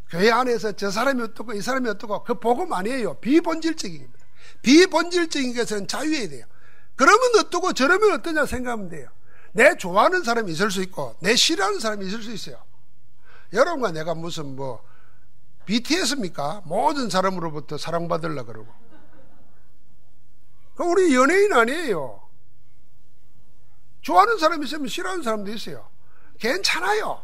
교회 0.10 0.32
안에서 0.32 0.72
저 0.74 0.90
사람이 0.90 1.22
어떻고 1.24 1.54
이 1.54 1.62
사람이 1.62 1.90
어떻고 1.90 2.24
그 2.24 2.40
복음 2.40 2.72
아니에요. 2.72 3.16
비본질적인 3.16 3.98
겁니다. 4.00 4.26
비본질적인 4.62 5.54
것은 5.56 5.88
자유해야 5.88 6.30
돼요. 6.30 6.46
그러면 7.02 7.32
어떻고 7.40 7.74
저러면 7.74 8.12
어떠냐 8.12 8.46
생각하면 8.46 8.88
돼요. 8.90 9.10
내 9.54 9.76
좋아하는 9.76 10.24
사람이 10.24 10.52
있을 10.52 10.70
수 10.70 10.84
있고 10.84 11.16
내 11.20 11.36
싫어하는 11.36 11.80
사람이 11.80 12.06
있을 12.06 12.22
수 12.22 12.32
있어요. 12.32 12.64
여러분과 13.54 13.90
내가 13.90 14.14
무슨 14.14 14.56
뭐 14.56 14.86
BTS입니까? 15.66 16.62
모든 16.66 17.10
사람으로부터 17.10 17.80
사랑받으려 17.80 18.46
그러고. 18.46 18.72
우리 20.78 21.16
연예인 21.16 21.52
아니에요. 21.54 22.22
좋아하는 24.02 24.38
사람이 24.38 24.68
있으면 24.68 24.88
싫어하는 24.88 25.24
사람도 25.24 25.52
있어요. 25.54 25.90
괜찮아요. 26.40 27.24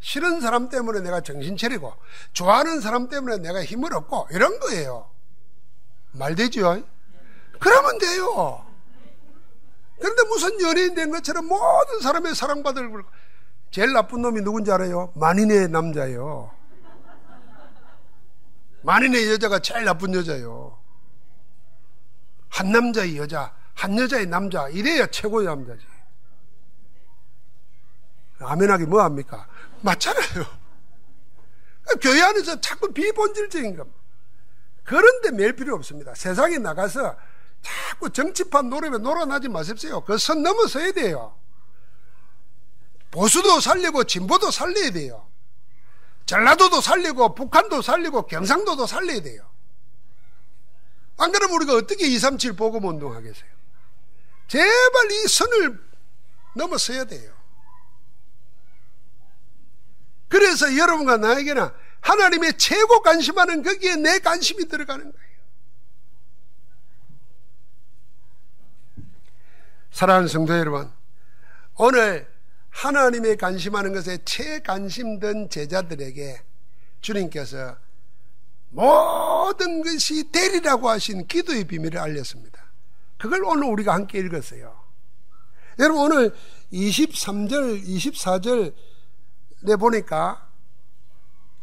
싫은 0.00 0.40
사람 0.40 0.68
때문에 0.68 1.00
내가 1.02 1.20
정신 1.20 1.56
차리고, 1.56 1.94
좋아하는 2.32 2.80
사람 2.80 3.08
때문에 3.08 3.38
내가 3.38 3.64
힘을 3.64 3.94
얻고, 3.94 4.26
이런 4.32 4.58
거예요. 4.58 5.08
말 6.10 6.34
되죠? 6.34 6.82
그러면 7.60 7.98
돼요. 7.98 8.63
그런데 9.98 10.22
무슨 10.24 10.60
연예인 10.60 10.94
된 10.94 11.10
것처럼 11.10 11.46
모든 11.46 12.00
사람의 12.00 12.34
사랑받을 12.34 12.90
제일 13.70 13.92
나쁜 13.92 14.22
놈이 14.22 14.42
누군지 14.42 14.70
알아요? 14.70 15.12
만인의 15.16 15.68
남자예요. 15.68 16.50
만인의 18.82 19.30
여자가 19.30 19.58
제일 19.60 19.84
나쁜 19.84 20.14
여자예요. 20.14 20.78
한 22.50 22.70
남자의 22.70 23.16
여자, 23.16 23.52
한 23.74 23.98
여자의 23.98 24.26
남자, 24.26 24.68
이래야 24.68 25.06
최고의 25.06 25.46
남자지. 25.46 25.84
아멘하기 28.40 28.86
뭐합니까? 28.86 29.48
맞잖아요. 29.80 30.44
교회 32.00 32.22
안에서 32.22 32.60
자꾸 32.60 32.92
비본질적인 32.92 33.76
겁니다. 33.76 33.98
그런데 34.84 35.30
매일 35.30 35.56
필요 35.56 35.74
없습니다. 35.74 36.14
세상에 36.14 36.58
나가서 36.58 37.16
자꾸 37.64 38.10
정치판 38.10 38.68
노래에 38.68 38.90
놀아나지 38.90 39.48
마십시오. 39.48 40.04
그 40.04 40.18
선 40.18 40.42
넘어서야 40.42 40.92
돼요. 40.92 41.36
보수도 43.10 43.60
살리고 43.60 44.04
진보도 44.04 44.50
살려야 44.50 44.90
돼요. 44.90 45.26
전라도도 46.26 46.80
살리고 46.80 47.34
북한도 47.34 47.82
살리고 47.82 48.26
경상도도 48.26 48.86
살려야 48.86 49.20
돼요. 49.20 49.48
안 51.16 51.30
그러면 51.30 51.56
우리가 51.56 51.74
어떻게 51.74 52.06
237 52.06 52.54
보금 52.56 52.84
운동하겠어요? 52.84 53.50
제발 54.48 55.12
이 55.12 55.28
선을 55.28 55.84
넘어서야 56.56 57.04
돼요. 57.04 57.32
그래서 60.28 60.76
여러분과 60.76 61.18
나에게는 61.18 61.68
하나님의 62.00 62.58
최고 62.58 63.00
관심하는 63.00 63.62
거기에 63.62 63.96
내 63.96 64.18
관심이 64.18 64.66
들어가는 64.66 65.04
거예요. 65.12 65.23
사랑하는 69.94 70.26
성도 70.26 70.58
여러분, 70.58 70.90
오늘 71.76 72.28
하나님의 72.70 73.36
관심하는 73.36 73.92
것에 73.92 74.18
최관심된 74.24 75.50
제자들에게 75.50 76.42
주님께서 77.00 77.76
모든 78.70 79.84
것이 79.84 80.32
되리라고 80.32 80.88
하신 80.88 81.28
기도의 81.28 81.68
비밀을 81.68 81.96
알렸습니다. 82.00 82.72
그걸 83.18 83.44
오늘 83.44 83.68
우리가 83.68 83.94
함께 83.94 84.18
읽었어요. 84.18 84.76
여러분 85.78 86.06
오늘 86.06 86.34
23절, 86.72 87.86
24절에 87.86 89.78
보니까 89.78 90.48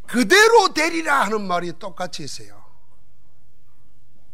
그대로 0.06 0.72
되리라 0.72 1.20
하는 1.24 1.42
말이 1.42 1.78
똑같이 1.78 2.22
있어요. 2.22 2.64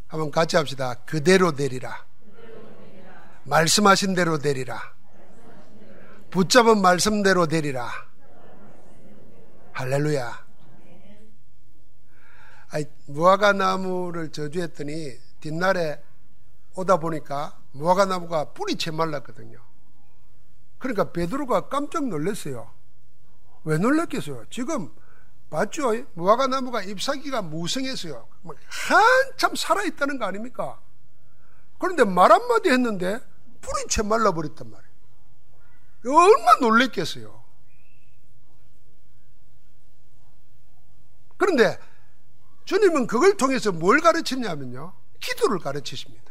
한번 0.06 0.30
같이 0.30 0.54
합시다. 0.54 0.94
그대로 1.04 1.50
되리라. 1.50 2.07
말씀하신 3.48 4.14
대로 4.14 4.38
되리라. 4.38 4.80
붙잡은 6.30 6.80
말씀대로 6.82 7.46
되리라. 7.46 7.88
할렐루야. 9.72 10.46
아이, 12.70 12.84
무화과 13.06 13.54
나무를 13.54 14.30
저주했더니 14.30 15.16
뒷날에 15.40 16.02
오다 16.74 16.98
보니까 16.98 17.58
무화과 17.72 18.04
나무가 18.04 18.52
뿌리 18.52 18.76
채 18.76 18.90
말랐거든요. 18.90 19.58
그러니까 20.78 21.10
베드로가 21.12 21.68
깜짝 21.68 22.06
놀랐어요. 22.06 22.70
왜 23.64 23.78
놀랐겠어요? 23.78 24.44
지금 24.50 24.92
봤죠? 25.48 25.94
무화과 26.12 26.48
나무가 26.48 26.82
잎사귀가 26.82 27.40
무성했어요. 27.42 28.28
한참 28.66 29.56
살아있다는 29.56 30.18
거 30.18 30.26
아닙니까? 30.26 30.78
그런데 31.78 32.04
말 32.04 32.30
한마디 32.30 32.70
했는데 32.70 33.18
뿌리 33.60 33.86
채 33.88 34.02
말라버렸단 34.02 34.70
말이에요. 34.70 34.88
얼마나 36.16 36.58
놀랬겠어요. 36.60 37.44
그런데 41.36 41.78
주님은 42.64 43.06
그걸 43.06 43.36
통해서 43.36 43.72
뭘 43.72 44.00
가르치냐면요. 44.00 44.92
기도를 45.20 45.58
가르치십니다. 45.58 46.28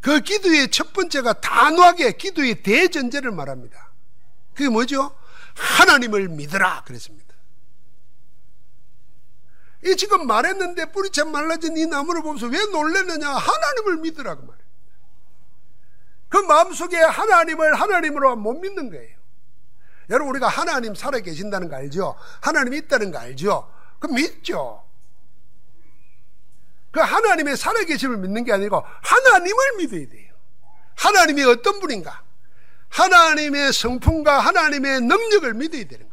그 0.00 0.20
기도의 0.20 0.70
첫 0.70 0.92
번째가 0.92 1.40
단호하게 1.40 2.12
기도의 2.12 2.62
대전제를 2.62 3.30
말합니다. 3.32 3.90
그게 4.54 4.68
뭐죠? 4.68 5.16
하나님을 5.54 6.28
믿으라 6.28 6.84
그랬습니다. 6.84 7.28
이 9.84 9.96
지금 9.96 10.26
말했는데 10.26 10.92
뿌리채 10.92 11.24
말라진 11.24 11.76
이 11.76 11.86
나무를 11.86 12.22
보면서 12.22 12.46
왜 12.46 12.58
놀랬느냐? 12.66 13.28
하나님을 13.28 13.96
믿으라고 13.98 14.46
말해요. 14.46 14.67
그 16.28 16.36
마음속에 16.38 16.96
하나님을 16.96 17.74
하나님으로 17.74 18.36
못 18.36 18.54
믿는 18.54 18.90
거예요. 18.90 19.16
여러분 20.10 20.30
우리가 20.30 20.48
하나님 20.48 20.94
살아 20.94 21.18
계신다는 21.20 21.68
거 21.68 21.76
알죠? 21.76 22.16
하나님 22.40 22.74
있다는 22.74 23.10
거 23.10 23.18
알죠? 23.18 23.70
그 23.98 24.06
믿죠. 24.06 24.84
그 26.90 27.00
하나님의 27.00 27.56
살아 27.56 27.84
계심을 27.84 28.16
믿는 28.18 28.44
게 28.44 28.52
아니고 28.52 28.82
하나님을 29.02 29.76
믿어야 29.78 30.08
돼요. 30.08 30.34
하나님이 30.96 31.44
어떤 31.44 31.80
분인가? 31.80 32.22
하나님의 32.88 33.72
성품과 33.72 34.40
하나님의 34.40 35.02
능력을 35.02 35.54
믿어야 35.54 35.84
되는 35.84 35.98
거예요. 35.98 36.07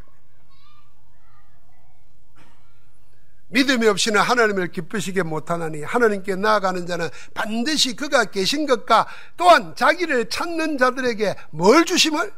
믿음이 3.48 3.88
없이는 3.88 4.20
하나님을 4.20 4.72
기쁘시게 4.72 5.24
못하나니 5.24 5.84
하나님께 5.84 6.36
나아가는 6.36 6.86
자는 6.88 7.10
반드시 7.34 7.96
그가 7.96 8.26
계신 8.26 8.66
것과 8.66 9.08
또한 9.38 9.76
자기를 9.76 10.30
찾는 10.30 10.78
자들에게 10.78 11.36
뭘 11.52 11.86
주심을? 11.86 12.34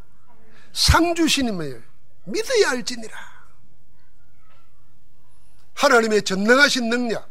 상 0.74 1.16
주시님을 1.16 1.84
믿어야 2.26 2.70
할지니라. 2.70 3.18
하나님의 5.76 6.24
전능하신 6.24 6.89
능력, 6.89 7.30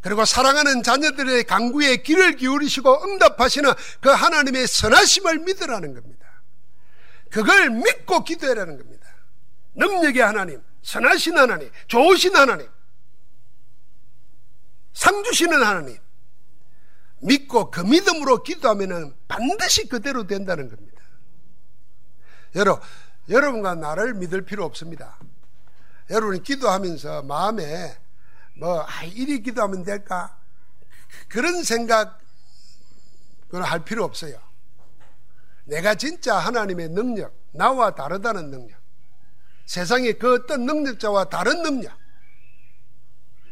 그리고 0.00 0.24
사랑하는 0.24 0.82
자녀들의 0.82 1.44
강구에 1.44 1.98
귀를 1.98 2.36
기울이시고 2.36 3.04
응답하시는 3.04 3.70
그 4.00 4.08
하나님의 4.08 4.66
선하심을 4.66 5.40
믿으라는 5.40 5.94
겁니다. 5.94 6.42
그걸 7.30 7.70
믿고 7.70 8.24
기도하라는 8.24 8.78
겁니다. 8.78 9.08
능력의 9.74 10.22
하나님, 10.22 10.62
선하신 10.82 11.38
하나님, 11.38 11.70
좋으신 11.86 12.34
하나님, 12.36 12.68
상 14.92 15.22
주시는 15.22 15.62
하나님, 15.62 15.98
믿고 17.22 17.70
그 17.70 17.80
믿음으로 17.80 18.42
기도하면 18.42 19.14
반드시 19.28 19.88
그대로 19.88 20.26
된다는 20.26 20.68
겁니다. 20.68 21.02
여러분, 22.54 22.82
여러분과 23.28 23.74
나를 23.74 24.14
믿을 24.14 24.42
필요 24.42 24.64
없습니다. 24.64 25.18
여러분이 26.08 26.42
기도하면서 26.42 27.22
마음에 27.22 27.96
뭐, 28.56 28.82
아, 28.82 29.04
이리 29.04 29.42
기도하면 29.42 29.84
될까? 29.84 30.36
그런 31.28 31.62
생각을 31.62 32.12
할 33.52 33.84
필요 33.84 34.04
없어요. 34.04 34.38
내가 35.64 35.94
진짜 35.94 36.36
하나님의 36.36 36.88
능력, 36.88 37.34
나와 37.52 37.94
다르다는 37.94 38.50
능력, 38.50 38.79
세상의 39.70 40.18
그 40.18 40.34
어떤 40.34 40.66
능력자와 40.66 41.26
다른 41.26 41.62
능력. 41.62 41.96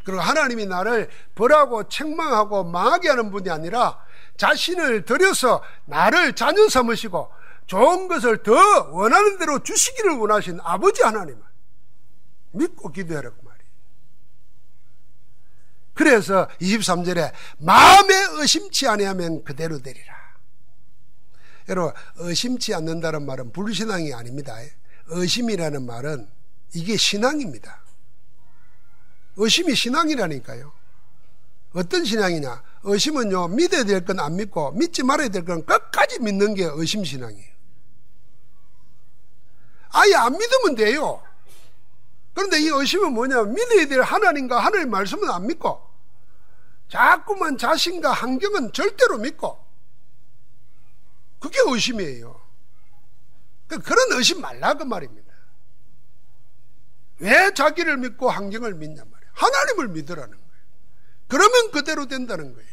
그리고 0.05 0.21
하나님이 0.21 0.66
나를 0.66 1.09
벌하고 1.37 1.89
책망하고 1.89 2.64
망하게 2.64 3.11
하는 3.11 3.31
분이 3.31 3.49
아니라 3.49 4.05
자신을 4.37 5.05
들여서 5.05 5.62
나를 5.85 6.35
자녀 6.35 6.69
삼으시고 6.69 7.31
좋은 7.69 8.09
것을 8.09 8.43
더 8.43 8.53
원하는 8.91 9.39
대로 9.39 9.62
주시기를 9.62 10.16
원하신 10.16 10.59
아버지 10.64 11.03
하나님을 11.03 11.41
믿고 12.51 12.91
기도하라고 12.91 13.37
말이에요. 13.41 13.71
그래서 15.95 16.49
23절에 16.61 17.33
마음에 17.59 18.14
의심치 18.41 18.89
아니하면 18.89 19.45
그대로 19.45 19.79
되리라. 19.79 20.16
여러분 21.69 21.93
의심치 22.16 22.75
않는다는 22.75 23.25
말은 23.25 23.53
불신앙이 23.53 24.12
아닙니다. 24.12 24.57
의심이라는 25.09 25.87
말은 25.87 26.29
이게 26.75 26.97
신앙입니다. 26.97 27.81
의심이 29.37 29.75
신앙이라니까요. 29.75 30.73
어떤 31.75 32.05
신앙이냐? 32.05 32.63
의심은요, 32.85 33.49
믿어야 33.49 33.85
될 33.85 34.05
건 34.05 34.19
안 34.21 34.37
믿고, 34.37 34.73
믿지 34.73 35.03
말아야 35.03 35.29
될 35.29 35.45
건 35.45 35.65
끝까지 35.65 36.21
믿는 36.21 36.55
게 36.55 36.65
의심 36.65 37.05
신앙이에요. 37.05 37.49
아예 39.91 40.15
안 40.15 40.33
믿으면 40.37 40.75
돼요. 40.75 41.23
그런데 42.35 42.61
이 42.61 42.69
의심은 42.69 43.13
뭐냐면, 43.13 43.53
믿어야 43.55 43.87
될 43.87 44.03
하나님과 44.03 44.59
하나님 44.61 44.91
말씀은 44.91 45.31
안 45.31 45.47
믿고, 45.47 45.81
자꾸만 46.89 47.59
자신과 47.59 48.13
환경은 48.13 48.73
절대로 48.73 49.19
믿고, 49.19 49.59
그게 51.39 51.59
의심이에요. 51.67 52.41
그 53.69 53.79
그런 53.79 54.12
의심 54.12 54.41
말라 54.41 54.75
그 54.75 54.85
말입니다. 54.85 55.33
왜 57.21 57.53
자기를 57.53 57.99
믿고 57.99 58.31
환경을 58.31 58.75
믿냐 58.75 59.03
말이에요. 59.05 59.33
하나님을 59.35 59.89
믿으라는 59.89 60.31
거예요. 60.31 60.49
그러면 61.29 61.71
그대로 61.71 62.07
된다는 62.07 62.55
거예요. 62.55 62.69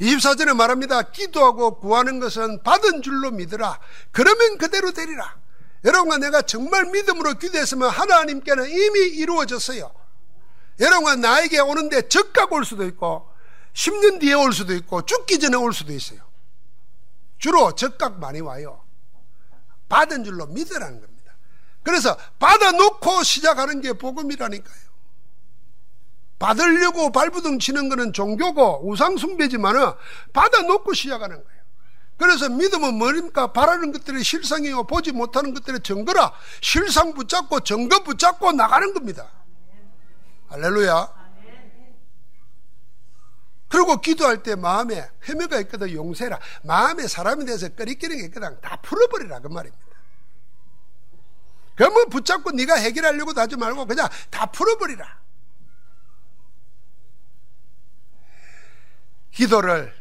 24절에 0.00 0.54
말합니다. 0.54 1.02
기도하고 1.02 1.78
구하는 1.78 2.20
것은 2.20 2.62
받은 2.62 3.02
줄로 3.02 3.30
믿으라. 3.30 3.80
그러면 4.12 4.58
그대로 4.58 4.92
되리라. 4.92 5.38
여러분과 5.84 6.18
내가 6.18 6.42
정말 6.42 6.86
믿음으로 6.86 7.34
기도했으면 7.34 7.88
하나님께는 7.88 8.68
이미 8.68 9.00
이루어졌어요. 9.00 9.94
여러분과 10.80 11.16
나에게 11.16 11.60
오는데 11.60 12.08
적각 12.08 12.52
올 12.52 12.64
수도 12.64 12.84
있고 12.86 13.30
10년 13.72 14.20
뒤에 14.20 14.34
올 14.34 14.52
수도 14.52 14.74
있고 14.74 15.06
죽기 15.06 15.38
전에 15.38 15.56
올 15.56 15.72
수도 15.72 15.92
있어요. 15.92 16.20
주로 17.38 17.72
적각 17.72 18.18
많이 18.18 18.40
와요. 18.40 18.82
받은 19.88 20.24
줄로 20.24 20.46
믿으라는 20.46 21.00
겁니다. 21.00 21.32
그래서 21.82 22.16
받아놓고 22.38 23.22
시작하는 23.22 23.80
게 23.80 23.92
복음이라니까요. 23.92 24.86
받으려고 26.38 27.12
발부둥 27.12 27.58
치는 27.58 27.88
것은 27.88 28.12
종교고 28.12 28.88
우상숭배지만은 28.90 29.92
받아놓고 30.32 30.92
시작하는 30.92 31.42
거예요. 31.42 31.56
그래서 32.18 32.48
믿음은 32.48 32.94
뭐입니까? 32.94 33.52
바라는 33.52 33.92
것들이 33.92 34.22
실상이요. 34.22 34.84
보지 34.84 35.12
못하는 35.12 35.54
것들이 35.54 35.80
증거라. 35.80 36.32
실상 36.62 37.12
붙잡고 37.14 37.60
증거 37.60 38.02
붙잡고 38.02 38.52
나가는 38.52 38.92
겁니다. 38.94 39.28
할렐루야. 40.48 41.15
그리고 43.68 44.00
기도할 44.00 44.42
때 44.42 44.54
마음에 44.54 45.08
헤매가 45.28 45.60
있거든 45.62 45.92
용세라. 45.92 46.38
마음에 46.62 47.06
사람에 47.06 47.44
대해서 47.44 47.68
꺼리끼는 47.68 48.18
게 48.18 48.24
있거든 48.26 48.60
다 48.60 48.76
풀어버리라 48.76 49.40
그 49.40 49.48
말입니다. 49.48 49.86
그러면 51.74 52.08
붙잡고 52.08 52.52
네가 52.52 52.76
해결하려고도 52.76 53.40
하지 53.40 53.56
말고 53.56 53.86
그냥 53.86 54.08
다 54.30 54.46
풀어버리라. 54.46 55.20
기도를 59.32 59.94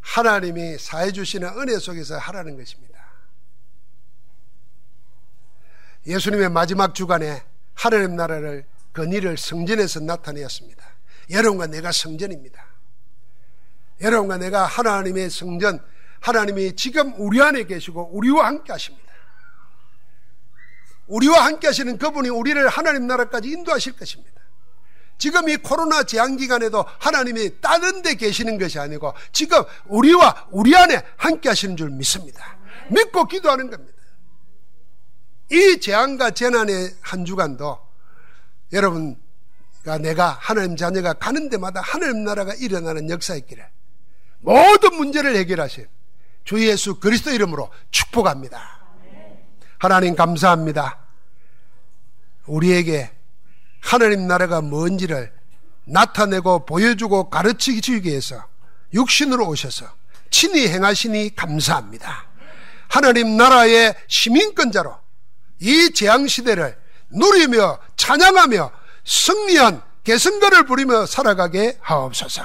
하나님이 0.00 0.78
사해 0.78 1.12
주시는 1.12 1.48
은혜 1.60 1.78
속에서 1.78 2.18
하라는 2.18 2.56
것입니다. 2.56 2.92
예수님의 6.06 6.48
마지막 6.48 6.94
주간에 6.94 7.44
하나님 7.74 8.16
나라를 8.16 8.66
그 8.90 9.06
일을 9.06 9.36
성전에서 9.38 10.00
나타내었습니다. 10.00 10.84
여러분과 11.30 11.66
내가 11.66 11.92
성전입니다. 11.92 12.64
여러분과 14.00 14.38
내가 14.38 14.64
하나님의 14.66 15.30
성전, 15.30 15.80
하나님이 16.20 16.76
지금 16.76 17.14
우리 17.18 17.40
안에 17.40 17.64
계시고 17.64 18.10
우리와 18.12 18.46
함께 18.46 18.72
하십니다. 18.72 19.12
우리와 21.06 21.44
함께 21.44 21.66
하시는 21.66 21.98
그분이 21.98 22.28
우리를 22.28 22.68
하나님 22.68 23.06
나라까지 23.06 23.48
인도하실 23.48 23.96
것입니다. 23.96 24.40
지금 25.18 25.48
이 25.48 25.56
코로나 25.56 26.02
제한 26.02 26.36
기간에도 26.36 26.84
하나님이 26.98 27.60
다른 27.60 28.02
데 28.02 28.14
계시는 28.14 28.58
것이 28.58 28.78
아니고 28.78 29.14
지금 29.30 29.62
우리와 29.86 30.48
우리 30.50 30.74
안에 30.74 31.02
함께 31.16 31.48
하시는 31.48 31.76
줄 31.76 31.90
믿습니다. 31.90 32.56
믿고 32.90 33.26
기도하는 33.26 33.70
겁니다. 33.70 33.98
이 35.50 35.78
재앙과 35.78 36.30
재난의 36.30 36.96
한 37.02 37.24
주간도 37.24 37.78
여러분과 38.72 39.20
내가 39.84 40.36
하나님 40.40 40.76
자녀가 40.76 41.12
가는 41.12 41.48
데마다 41.48 41.80
하나님 41.80 42.24
나라가 42.24 42.54
일어나는 42.54 43.10
역사 43.10 43.34
있기를 43.34 43.66
모든 44.40 44.94
문제를 44.94 45.36
해결하신 45.36 45.86
주 46.44 46.66
예수 46.66 46.98
그리스도 47.00 47.30
이름으로 47.30 47.70
축복합니다. 47.90 48.80
하나님 49.78 50.14
감사합니다. 50.14 50.98
우리에게 52.46 53.10
하나님 53.80 54.26
나라가 54.28 54.60
뭔지를 54.60 55.32
나타내고 55.84 56.64
보여주고 56.66 57.30
가르치기 57.30 58.02
위해서 58.04 58.44
육신으로 58.94 59.48
오셔서 59.48 59.86
친히 60.30 60.68
행하시니 60.68 61.34
감사합니다. 61.34 62.26
하나님 62.88 63.36
나라의 63.36 63.94
시민권자로 64.06 64.96
이 65.60 65.90
재앙시대를 65.92 66.78
누리며 67.10 67.78
찬양하며 67.96 68.81
승리한 69.04 69.82
개성가를 70.04 70.66
부리며 70.66 71.06
살아가게 71.06 71.78
하옵소서. 71.80 72.42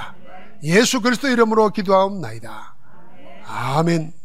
예수 0.64 1.00
그리스도 1.00 1.28
이름으로 1.28 1.70
기도하옵나이다. 1.70 2.74
아멘. 3.46 4.17